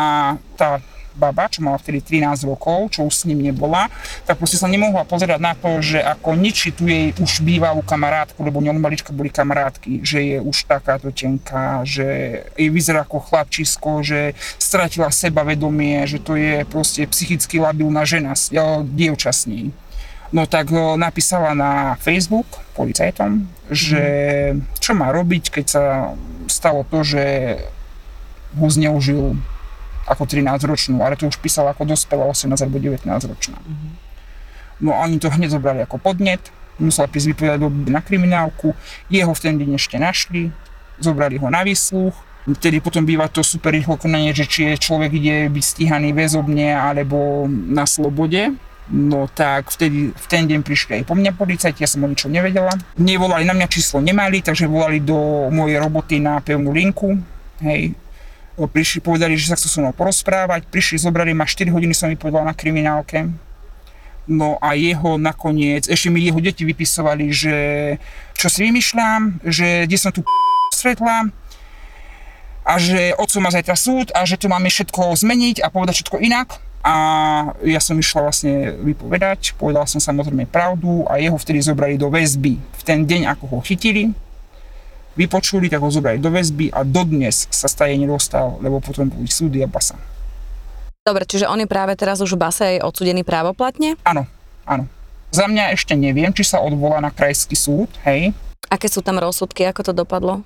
tá 0.57 0.81
baba, 1.15 1.51
čo 1.51 1.59
mala 1.61 1.75
vtedy 1.75 1.99
13 1.99 2.47
rokov, 2.47 2.95
čo 2.95 3.03
už 3.03 3.13
s 3.13 3.25
ním 3.27 3.43
nebola, 3.43 3.91
tak 4.23 4.39
proste 4.39 4.55
sa 4.55 4.71
nemohla 4.71 5.03
pozerať 5.03 5.39
na 5.43 5.51
to, 5.55 5.83
že 5.83 5.99
ako 5.99 6.39
ničí 6.39 6.71
tu 6.71 6.87
jej 6.87 7.11
už 7.19 7.43
bývalú 7.43 7.83
kamarátku, 7.83 8.39
lebo 8.43 8.63
ňom 8.63 8.79
malička 8.79 9.11
boli 9.11 9.27
kamarátky, 9.27 10.01
že 10.01 10.19
je 10.23 10.37
už 10.39 10.65
takáto 10.65 11.11
tenká, 11.11 11.83
že 11.83 12.05
jej 12.55 12.69
vyzerá 12.71 13.03
ako 13.03 13.19
chlapčisko, 13.27 14.01
že 14.01 14.33
stratila 14.55 15.11
sebavedomie, 15.11 16.07
že 16.07 16.23
to 16.23 16.39
je 16.39 16.63
proste 16.63 17.03
psychicky 17.11 17.59
labilná 17.59 18.07
žena, 18.07 18.33
dievča 18.87 19.35
s 19.35 19.45
ní. 19.45 19.75
No 20.31 20.47
tak 20.47 20.71
napísala 20.95 21.51
na 21.51 21.99
Facebook 21.99 22.47
policajtom, 22.71 23.51
že 23.67 24.03
čo 24.79 24.95
má 24.95 25.11
robiť, 25.11 25.51
keď 25.51 25.65
sa 25.67 25.83
stalo 26.47 26.87
to, 26.87 27.03
že 27.03 27.23
ho 28.55 28.67
zneužil 28.71 29.35
ako 30.07 30.23
13-ročnú, 30.25 31.01
ale 31.01 31.17
to 31.17 31.29
už 31.29 31.37
písala 31.37 31.73
ako 31.73 31.85
dospelá 31.85 32.25
18 32.29 32.57
alebo 32.57 32.77
19 32.81 33.05
ročná. 33.05 33.57
Uh-huh. 33.61 33.91
No 34.81 34.97
oni 34.97 35.21
to 35.21 35.29
hneď 35.29 35.53
zobrali 35.53 35.85
ako 35.85 36.01
podnet, 36.01 36.41
musela 36.81 37.05
prísť 37.05 37.35
vypovedať 37.35 37.59
na 37.89 38.01
kriminálku, 38.01 38.73
jeho 39.13 39.31
v 39.31 39.41
ten 39.41 39.55
deň 39.61 39.77
ešte 39.77 40.01
našli, 40.01 40.49
zobrali 40.97 41.37
ho 41.37 41.47
na 41.49 41.61
výsluch, 41.61 42.15
Vtedy 42.41 42.81
potom 42.81 43.05
býva 43.05 43.29
to 43.29 43.45
super 43.45 43.69
rýchlo 43.69 44.01
konanie, 44.01 44.33
že 44.33 44.49
či 44.49 44.73
je 44.73 44.81
človek 44.81 45.13
ide 45.13 45.45
byť 45.53 45.61
stíhaný 45.61 46.09
väzobne 46.09 46.73
alebo 46.73 47.45
na 47.45 47.85
slobode. 47.85 48.57
No 48.89 49.29
tak 49.29 49.69
vtedy, 49.69 50.09
v 50.09 50.25
ten 50.25 50.49
deň 50.49 50.65
prišli 50.65 50.91
aj 51.01 51.03
po 51.05 51.13
mňa 51.13 51.37
policajti, 51.37 51.85
ja 51.85 51.87
som 51.87 52.01
o 52.01 52.09
ničom 52.09 52.33
nevedela. 52.33 52.73
Nevolali 52.97 53.45
na 53.45 53.53
mňa 53.53 53.67
číslo, 53.69 54.01
nemali, 54.01 54.41
takže 54.41 54.65
volali 54.65 54.99
do 54.99 55.47
mojej 55.53 55.77
roboty 55.77 56.17
na 56.17 56.41
pevnú 56.41 56.73
linku. 56.73 57.13
Hej, 57.61 57.93
prišli, 58.67 59.01
povedali, 59.01 59.37
že 59.37 59.53
sa 59.53 59.57
chcú 59.57 59.67
so 59.69 59.79
mnou 59.81 59.93
porozprávať, 59.93 60.67
prišli, 60.67 61.01
zobrali 61.01 61.31
ma 61.33 61.45
4 61.45 61.69
hodiny 61.71 61.93
som 61.93 62.09
vypovedal 62.09 62.45
na 62.45 62.57
kriminálke. 62.57 63.29
No 64.29 64.61
a 64.61 64.77
jeho 64.77 65.17
nakoniec, 65.17 65.89
ešte 65.89 66.13
mi 66.13 66.21
jeho 66.21 66.37
deti 66.37 66.61
vypisovali, 66.61 67.33
že 67.33 67.55
čo 68.37 68.47
si 68.49 68.65
vymýšľam, 68.69 69.41
že 69.41 69.89
kde 69.89 69.97
som 69.97 70.13
tu 70.13 70.21
stretla. 70.71 71.33
a 72.61 72.77
že 72.77 73.17
otco 73.17 73.41
má 73.41 73.49
zajtra 73.49 73.73
súd 73.73 74.13
a 74.13 74.21
že 74.25 74.37
to 74.37 74.45
máme 74.45 74.69
všetko 74.69 75.17
zmeniť 75.17 75.65
a 75.65 75.73
povedať 75.73 76.01
všetko 76.01 76.21
inak. 76.21 76.61
A 76.81 76.93
ja 77.61 77.77
som 77.77 77.93
išla 77.93 78.25
vlastne 78.25 78.73
vypovedať, 78.81 79.53
povedal 79.53 79.85
som 79.85 80.01
samozrejme 80.01 80.49
pravdu 80.49 81.05
a 81.05 81.21
jeho 81.21 81.37
vtedy 81.37 81.61
zobrali 81.61 81.93
do 81.93 82.09
väzby. 82.09 82.57
V 82.57 82.81
ten 82.81 83.05
deň, 83.05 83.29
ako 83.37 83.43
ho 83.53 83.57
chytili, 83.61 84.09
vypočuli, 85.15 85.67
tak 85.67 85.83
ho 85.83 85.91
zobrali 85.91 86.19
do 86.19 86.31
väzby 86.31 86.71
a 86.71 86.87
dodnes 86.87 87.47
sa 87.51 87.67
staje 87.67 87.95
nedostal, 87.99 88.59
lebo 88.63 88.79
potom 88.79 89.11
boli 89.11 89.27
súdy 89.27 89.59
a 89.63 89.67
basa. 89.67 89.99
Dobre, 91.01 91.25
čiže 91.25 91.49
on 91.49 91.57
je 91.57 91.65
práve 91.65 91.97
teraz 91.97 92.21
už 92.21 92.37
v 92.37 92.41
base 92.45 92.61
aj 92.61 92.85
odsudený 92.85 93.25
právoplatne? 93.25 93.97
Áno, 94.05 94.29
áno. 94.69 94.85
Za 95.33 95.49
mňa 95.49 95.73
ešte 95.73 95.97
neviem, 95.97 96.29
či 96.35 96.45
sa 96.45 96.61
odvolá 96.61 97.01
na 97.01 97.09
krajský 97.09 97.57
súd, 97.57 97.89
hej. 98.05 98.35
Aké 98.69 98.85
sú 98.85 99.01
tam 99.01 99.17
rozsudky, 99.17 99.65
ako 99.65 99.81
to 99.89 99.93
dopadlo? 99.97 100.45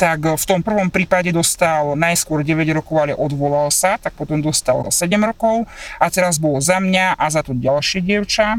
Tak 0.00 0.40
v 0.40 0.44
tom 0.48 0.64
prvom 0.64 0.88
prípade 0.88 1.28
dostal 1.28 1.92
najskôr 1.92 2.40
9 2.40 2.64
rokov, 2.72 2.96
ale 3.04 3.12
odvolal 3.12 3.68
sa, 3.68 4.00
tak 4.00 4.16
potom 4.16 4.40
dostal 4.40 4.88
7 4.88 5.04
rokov 5.20 5.68
a 6.00 6.08
teraz 6.08 6.40
bol 6.40 6.56
za 6.64 6.80
mňa 6.80 7.20
a 7.20 7.24
za 7.28 7.44
to 7.44 7.52
ďalšie 7.52 8.00
dievča. 8.00 8.56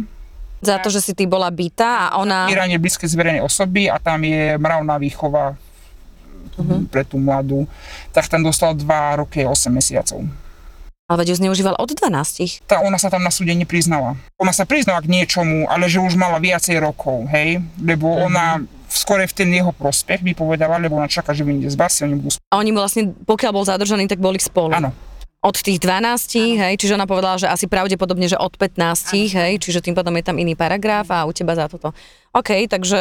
Za 0.61 0.77
to, 0.77 0.93
že 0.93 1.01
si 1.01 1.11
ty 1.17 1.25
bola 1.25 1.49
bytá 1.49 2.13
a 2.13 2.21
ona... 2.21 2.45
Je 2.45 2.77
blízke 2.77 3.09
z 3.09 3.17
verejnej 3.17 3.41
osoby 3.41 3.89
a 3.89 3.97
tam 3.97 4.21
je 4.21 4.55
mravná 4.61 5.01
výchova 5.01 5.57
uh-huh. 6.57 6.85
pre 6.87 7.01
tú 7.01 7.17
mladú, 7.17 7.65
tak 8.13 8.29
tam 8.29 8.45
dostal 8.45 8.77
2 8.77 8.85
roky 9.21 9.43
a 9.45 9.49
8 9.49 9.73
mesiacov. 9.73 10.21
Ale 11.11 11.27
veď 11.27 11.35
ju 11.35 11.43
zneužíval 11.43 11.75
od 11.75 11.91
12. 11.91 12.63
Tá, 12.63 12.79
ona 12.79 12.95
sa 12.95 13.11
tam 13.11 13.19
na 13.19 13.35
súde 13.35 13.51
nepriznala. 13.51 14.15
Ona 14.39 14.55
sa 14.55 14.63
priznala 14.63 15.03
k 15.03 15.11
niečomu, 15.11 15.67
ale 15.67 15.91
že 15.91 15.99
už 15.99 16.15
mala 16.15 16.39
viacej 16.39 16.79
rokov, 16.79 17.27
hej? 17.35 17.59
Lebo 17.83 18.07
mm-hmm. 18.15 18.27
ona 18.31 18.45
skôr 18.87 19.19
v 19.19 19.35
ten 19.35 19.51
jeho 19.51 19.75
prospech 19.75 20.23
by 20.23 20.31
povedala, 20.31 20.79
lebo 20.79 20.95
ona 20.95 21.11
čaká, 21.11 21.35
že 21.35 21.43
vyjde 21.43 21.67
z 21.67 21.75
basy, 21.75 22.07
oni 22.07 22.15
budú 22.15 22.39
A 22.47 22.59
oni 22.59 22.71
vlastne, 22.71 23.11
pokiaľ 23.27 23.51
bol 23.51 23.67
zadržaný, 23.67 24.07
tak 24.07 24.23
boli 24.23 24.39
spolu. 24.39 24.71
Áno, 24.71 24.95
Od 25.41 25.57
tých 25.57 25.81
12, 25.81 26.61
hej, 26.61 26.77
čiže 26.77 26.93
ona 26.93 27.09
povedala, 27.09 27.33
že 27.41 27.49
asi 27.49 27.65
pravdepodobne, 27.65 28.29
že 28.29 28.37
od 28.37 28.53
15, 28.61 28.77
hej, 29.33 29.57
čiže 29.57 29.81
tým 29.81 29.97
pádom 29.97 30.13
je 30.13 30.21
tam 30.21 30.37
iný 30.37 30.53
paragraf 30.53 31.09
a 31.09 31.25
u 31.25 31.33
teba 31.33 31.57
za 31.57 31.65
toto. 31.65 31.97
OK, 32.29 32.69
takže 32.69 32.97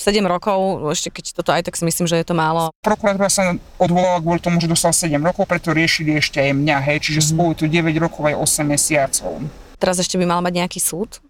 rokov, 0.24 0.88
ešte 0.96 1.12
keď 1.12 1.24
toto 1.36 1.52
aj 1.52 1.68
tak 1.68 1.76
si 1.76 1.84
myslím, 1.84 2.08
že 2.08 2.16
je 2.16 2.24
to 2.24 2.32
málo. 2.32 2.72
prokuratúra 2.80 3.28
sa 3.28 3.60
odvolala 3.76 4.24
kvôli 4.24 4.40
tomu, 4.40 4.56
že 4.56 4.72
dostal 4.72 4.96
7 4.96 5.20
rokov, 5.20 5.44
preto 5.44 5.76
riešili 5.76 6.16
ešte 6.16 6.40
aj 6.40 6.56
mňa, 6.56 6.76
hej, 6.80 6.98
čiže 7.04 7.28
mm-hmm. 7.28 7.36
spolu 7.36 7.50
tu 7.60 7.68
9 7.68 7.92
rokov 8.00 8.24
aj 8.24 8.34
8 8.40 8.72
mesiacov. 8.72 9.32
Teraz 9.76 10.00
ešte 10.00 10.16
by 10.16 10.24
mal 10.24 10.40
mať 10.40 10.64
nejaký 10.64 10.80
súd? 10.80 11.20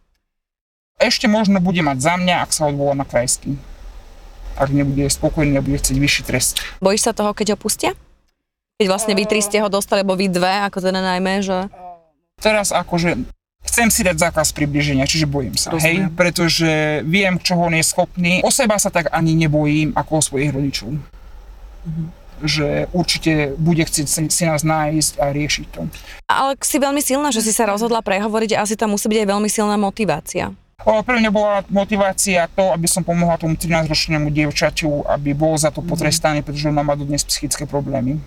Ešte 1.02 1.26
možno 1.26 1.58
bude 1.58 1.82
mať 1.82 1.98
za 1.98 2.14
mňa, 2.14 2.46
ak 2.46 2.54
sa 2.54 2.70
odvolá 2.70 2.94
na 2.94 3.02
krajský. 3.02 3.58
Ak 4.54 4.70
nebude 4.70 5.10
spokojný 5.10 5.58
a 5.58 5.64
bude 5.66 5.82
chcieť 5.82 5.98
vyšší 5.98 6.22
trest. 6.22 6.62
Bojíš 6.78 7.10
sa 7.10 7.12
toho, 7.16 7.34
keď 7.34 7.56
ho 7.56 7.58
pustia? 7.58 7.98
Keď 8.82 8.90
vlastne 8.90 9.14
vy 9.14 9.30
tri 9.30 9.38
ste 9.38 9.62
ho 9.62 9.70
dostali, 9.70 10.02
alebo 10.02 10.18
vy 10.18 10.26
dve, 10.26 10.66
ako 10.66 10.82
teda 10.82 10.98
najmä, 10.98 11.38
že... 11.38 11.70
Teraz 12.42 12.74
akože 12.74 13.14
chcem 13.62 13.94
si 13.94 14.02
dať 14.02 14.18
zákaz 14.18 14.50
približenia, 14.50 15.06
čiže 15.06 15.30
bojím 15.30 15.54
sa, 15.54 15.70
hej, 15.78 16.10
pretože 16.18 16.98
viem, 17.06 17.38
čoho 17.38 17.70
on 17.70 17.78
je 17.78 17.86
schopný. 17.86 18.42
O 18.42 18.50
seba 18.50 18.74
sa 18.82 18.90
tak 18.90 19.06
ani 19.14 19.38
nebojím, 19.38 19.94
ako 19.94 20.18
o 20.18 20.26
svojich 20.26 20.50
rodičov. 20.50 20.98
Že 22.42 22.90
určite 22.90 23.54
bude 23.54 23.86
chcieť 23.86 24.06
si, 24.26 24.42
nás 24.50 24.66
nájsť 24.66 25.22
a 25.22 25.30
riešiť 25.30 25.66
to. 25.70 25.86
Ale 26.26 26.58
si 26.58 26.82
veľmi 26.82 26.98
silná, 26.98 27.30
že 27.30 27.38
si 27.38 27.54
sa 27.54 27.70
rozhodla 27.70 28.02
prehovoriť 28.02 28.58
a 28.58 28.66
asi 28.66 28.74
tam 28.74 28.98
musí 28.98 29.06
byť 29.06 29.18
aj 29.22 29.28
veľmi 29.30 29.46
silná 29.46 29.78
motivácia. 29.78 30.50
O, 30.82 30.98
pre 31.06 31.22
mňa 31.22 31.30
bola 31.30 31.62
motivácia 31.70 32.50
to, 32.50 32.74
aby 32.74 32.90
som 32.90 33.06
pomohla 33.06 33.38
tomu 33.38 33.54
13-ročnému 33.54 34.34
dievčaťu, 34.34 35.06
aby 35.06 35.30
bol 35.30 35.54
za 35.54 35.70
to 35.70 35.78
potrestaný, 35.86 36.42
pretože 36.42 36.66
ona 36.66 36.82
má 36.82 36.98
dodnes 36.98 37.22
psychické 37.22 37.62
problémy. 37.70 38.18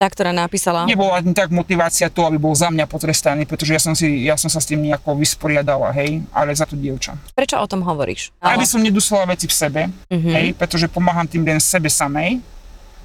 Tá, 0.00 0.08
ktorá 0.08 0.32
napísala. 0.32 0.88
Nebola 0.88 1.20
ani 1.20 1.36
tak 1.36 1.52
motivácia 1.52 2.08
to, 2.08 2.24
aby 2.24 2.40
bol 2.40 2.56
za 2.56 2.72
mňa 2.72 2.88
potrestaný, 2.88 3.44
pretože 3.44 3.76
ja 3.76 3.80
som, 3.84 3.92
si, 3.92 4.24
ja 4.24 4.32
som 4.40 4.48
sa 4.48 4.56
s 4.56 4.64
tým 4.64 4.80
nejako 4.80 5.12
vysporiadala, 5.12 5.92
hej, 5.92 6.24
ale 6.32 6.56
za 6.56 6.64
to 6.64 6.72
dievča. 6.72 7.20
Prečo 7.36 7.60
o 7.60 7.68
tom 7.68 7.84
hovoríš? 7.84 8.32
Aby 8.40 8.64
som 8.64 8.80
nedusila 8.80 9.28
veci 9.28 9.44
v 9.44 9.52
sebe, 9.52 9.82
Mhm. 10.08 10.30
hej, 10.32 10.46
pretože 10.56 10.88
pomáham 10.88 11.28
tým 11.28 11.44
len 11.44 11.60
sebe 11.60 11.92
samej, 11.92 12.40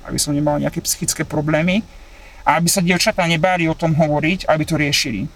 aby 0.08 0.16
som 0.16 0.32
nemal 0.32 0.56
nejaké 0.56 0.80
psychické 0.80 1.28
problémy 1.28 1.84
a 2.48 2.56
aby 2.56 2.72
sa 2.72 2.80
dievčatá 2.80 3.28
nebáli 3.28 3.68
o 3.68 3.76
tom 3.76 3.92
hovoriť, 3.92 4.48
aby 4.48 4.64
to 4.64 4.80
riešili. 4.80 5.28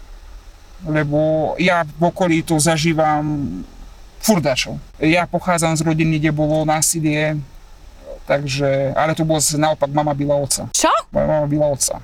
Lebo 0.87 1.19
ja 1.59 1.83
v 1.83 2.07
okolí 2.07 2.39
to 2.39 2.55
zažívam 2.55 3.27
furdačov. 4.23 4.79
Ja 4.95 5.27
pochádzam 5.27 5.75
z 5.75 5.83
rodiny, 5.83 6.23
kde 6.23 6.31
bolo 6.31 6.63
násilie, 6.63 7.35
takže, 8.29 8.93
ale 8.93 9.17
to 9.17 9.25
bolo 9.25 9.41
naopak, 9.41 9.89
mama 9.89 10.13
byla 10.13 10.35
otca. 10.37 10.69
Čo? 10.69 10.93
Moja 11.09 11.25
mama 11.25 11.47
byla 11.49 11.67
otca. 11.73 11.97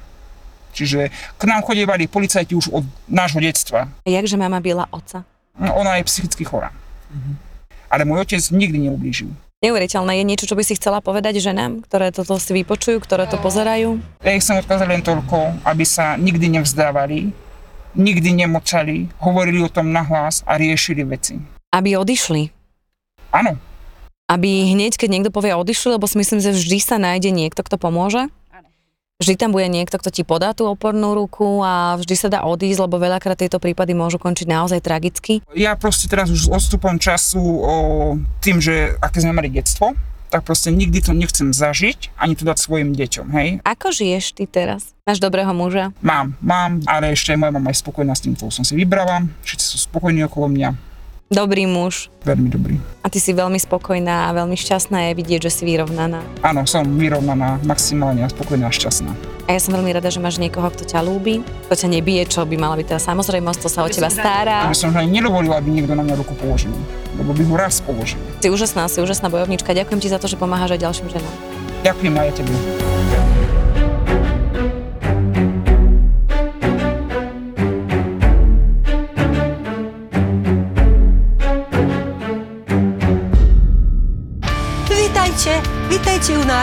Čiže 0.74 1.14
k 1.38 1.44
nám 1.46 1.62
chodievali 1.62 2.10
policajti 2.10 2.58
už 2.58 2.74
od 2.74 2.84
nášho 3.08 3.40
detstva. 3.40 3.88
Jakže 4.04 4.36
mama 4.36 4.60
byla 4.60 4.90
oca? 4.90 5.24
No, 5.56 5.78
Ona 5.78 6.02
je 6.02 6.04
psychicky 6.04 6.44
chorá. 6.44 6.74
Ale 7.88 8.04
môj 8.04 8.28
otec 8.28 8.44
nikdy 8.52 8.90
neublížil. 8.90 9.32
Neuveriteľné. 9.64 10.20
Je 10.20 10.26
niečo, 10.28 10.50
čo 10.52 10.60
by 10.60 10.64
si 10.68 10.76
chcela 10.76 11.00
povedať 11.00 11.40
ženám, 11.40 11.80
ktoré 11.88 12.12
toto 12.12 12.36
si 12.36 12.52
vypočujú, 12.52 13.00
ktoré 13.00 13.24
to 13.24 13.40
pozerajú? 13.40 14.04
Ja 14.20 14.36
ich 14.36 14.44
som 14.44 14.60
odkázal 14.60 14.92
len 14.92 15.00
toľko, 15.00 15.64
aby 15.64 15.88
sa 15.88 16.20
nikdy 16.20 16.60
nevzdávali, 16.60 17.32
nikdy 17.96 18.36
nemočali, 18.36 19.08
hovorili 19.24 19.64
o 19.64 19.72
tom 19.72 19.96
nahlas 19.96 20.44
a 20.44 20.60
riešili 20.60 21.08
veci. 21.08 21.40
Aby 21.72 21.96
odišli. 21.96 22.52
Áno, 23.32 23.56
Aby 24.26 24.74
hneď, 24.74 24.98
keď 24.98 25.10
niekto 25.10 25.30
povie 25.30 25.54
odišli, 25.54 26.02
lebo 26.02 26.10
si 26.10 26.18
myslím, 26.18 26.42
že 26.42 26.58
vždy 26.58 26.78
sa 26.82 26.98
nájde 26.98 27.30
niekto, 27.30 27.62
kto 27.62 27.78
pomôže. 27.78 28.26
Vždy 29.16 29.40
tam 29.40 29.56
bude 29.56 29.72
niekto, 29.72 29.96
kto 29.96 30.12
ti 30.12 30.28
podá 30.28 30.52
tú 30.52 30.68
opornú 30.68 31.16
ruku 31.16 31.64
a 31.64 31.96
vždy 31.96 32.16
sa 32.20 32.28
dá 32.28 32.44
odísť, 32.44 32.84
lebo 32.84 33.00
veľakrát 33.00 33.40
tieto 33.40 33.64
prípady 33.64 33.96
môžu 33.96 34.20
končiť 34.20 34.44
naozaj 34.44 34.84
tragicky. 34.84 35.40
ja 35.56 35.72
proste 35.80 36.12
teraz 36.12 36.28
už 36.28 36.42
s 36.46 36.52
odstupom 36.52 37.00
času 37.00 37.40
o 37.40 37.76
tým, 38.44 38.60
že 38.60 39.00
aké 39.00 39.24
sme 39.24 39.32
mali 39.32 39.48
detstvo, 39.48 39.96
tak 40.28 40.44
proste 40.44 40.68
nikdy 40.68 41.00
to 41.00 41.16
nechcem 41.16 41.56
zažiť, 41.56 42.12
ani 42.20 42.36
to 42.36 42.44
dať 42.44 42.60
svojim 42.60 42.92
deťom, 42.92 43.28
hej. 43.40 43.64
Ako 43.64 43.96
žiješ 43.96 44.36
ty 44.36 44.52
teraz? 44.52 44.92
Máš 45.08 45.24
dobrého 45.24 45.56
muža? 45.56 45.96
Mám, 46.04 46.36
mám, 46.44 46.84
ale 46.84 47.16
ešte 47.16 47.32
aj 47.32 47.40
moja 47.40 47.56
mama 47.56 47.72
je 47.72 47.80
spokojná 47.80 48.12
s 48.12 48.26
tým, 48.26 48.36
čo 48.36 48.52
som 48.52 48.68
si 48.68 48.76
vybrala, 48.76 49.24
všetci 49.48 49.64
sú 49.64 49.78
spokojní 49.88 50.28
okolo 50.28 50.52
mňa, 50.52 50.70
Dobrý 51.26 51.66
muž. 51.66 52.14
veľmi 52.22 52.54
dobrý. 52.54 52.78
A 53.02 53.10
ty 53.10 53.18
si 53.18 53.34
veľmi 53.34 53.58
spokojná 53.58 54.30
a 54.30 54.36
veľmi 54.38 54.54
šťastná 54.54 55.10
je 55.10 55.12
vidieť, 55.18 55.50
že 55.50 55.52
si 55.58 55.64
vyrovnaná. 55.66 56.22
Áno, 56.46 56.70
som 56.70 56.86
vyrovnaná, 56.86 57.58
maximálne 57.66 58.22
spokojná 58.30 58.70
a 58.70 58.74
šťastná. 58.74 59.10
A 59.50 59.58
ja 59.58 59.60
som 59.62 59.74
veľmi 59.74 59.90
rada, 59.90 60.14
že 60.14 60.22
máš 60.22 60.38
niekoho, 60.38 60.70
kto 60.70 60.86
ťa 60.86 61.02
ľúbi, 61.02 61.42
kto 61.66 61.74
ťa 61.74 61.88
nebije, 61.98 62.30
čo 62.30 62.46
by 62.46 62.62
mala 62.62 62.78
byť 62.78 62.94
teda 62.94 63.02
samozrejmosť, 63.02 63.58
to 63.58 63.70
sa 63.74 63.82
o 63.82 63.90
teba 63.90 64.14
stará. 64.14 64.70
Aby 64.70 64.78
som 64.78 64.94
ani 64.94 65.18
nedovolil, 65.18 65.50
aby 65.58 65.70
niekto 65.74 65.98
na 65.98 66.06
mňa 66.06 66.14
ruku 66.22 66.38
položil, 66.38 66.74
lebo 67.18 67.34
by 67.34 67.42
ho 67.42 67.56
raz 67.58 67.82
položil. 67.82 68.22
Si 68.46 68.50
úžasná, 68.54 68.86
si 68.86 69.02
úžasná 69.02 69.26
bojovnička. 69.34 69.74
Ďakujem 69.74 70.02
ti 70.06 70.14
za 70.14 70.22
to, 70.22 70.30
že 70.30 70.38
pomáhaš 70.38 70.78
aj 70.78 70.82
ďalším 70.86 71.10
ženám. 71.10 71.34
Ďakujem 71.82 72.14
aj 72.22 72.30
tebe. 72.38 72.54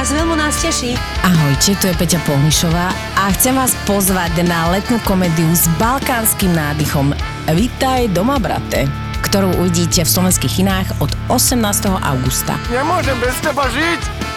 Nás, 0.02 0.18
veľmi 0.18 0.34
nás 0.34 0.58
teší. 0.58 0.98
Ahojte, 1.22 1.78
tu 1.78 1.86
je 1.86 1.94
Peťa 1.94 2.18
Polnišová 2.26 2.90
a 3.14 3.30
chcem 3.38 3.54
vás 3.54 3.70
pozvať 3.86 4.34
na 4.42 4.74
letnú 4.74 4.98
komédiu 5.06 5.46
s 5.54 5.70
balkánskym 5.78 6.50
nádychom 6.50 7.14
Vítaj 7.46 8.10
doma, 8.10 8.42
brate 8.42 8.90
ktorú 9.22 9.54
uvidíte 9.62 10.02
v 10.02 10.10
slovenských 10.10 10.58
kinách 10.58 10.98
od 10.98 11.14
18. 11.30 11.62
augusta. 12.02 12.58
Nemôžem 12.74 13.14
bez 13.22 13.38
teba 13.38 13.70
žiť! 13.70 14.31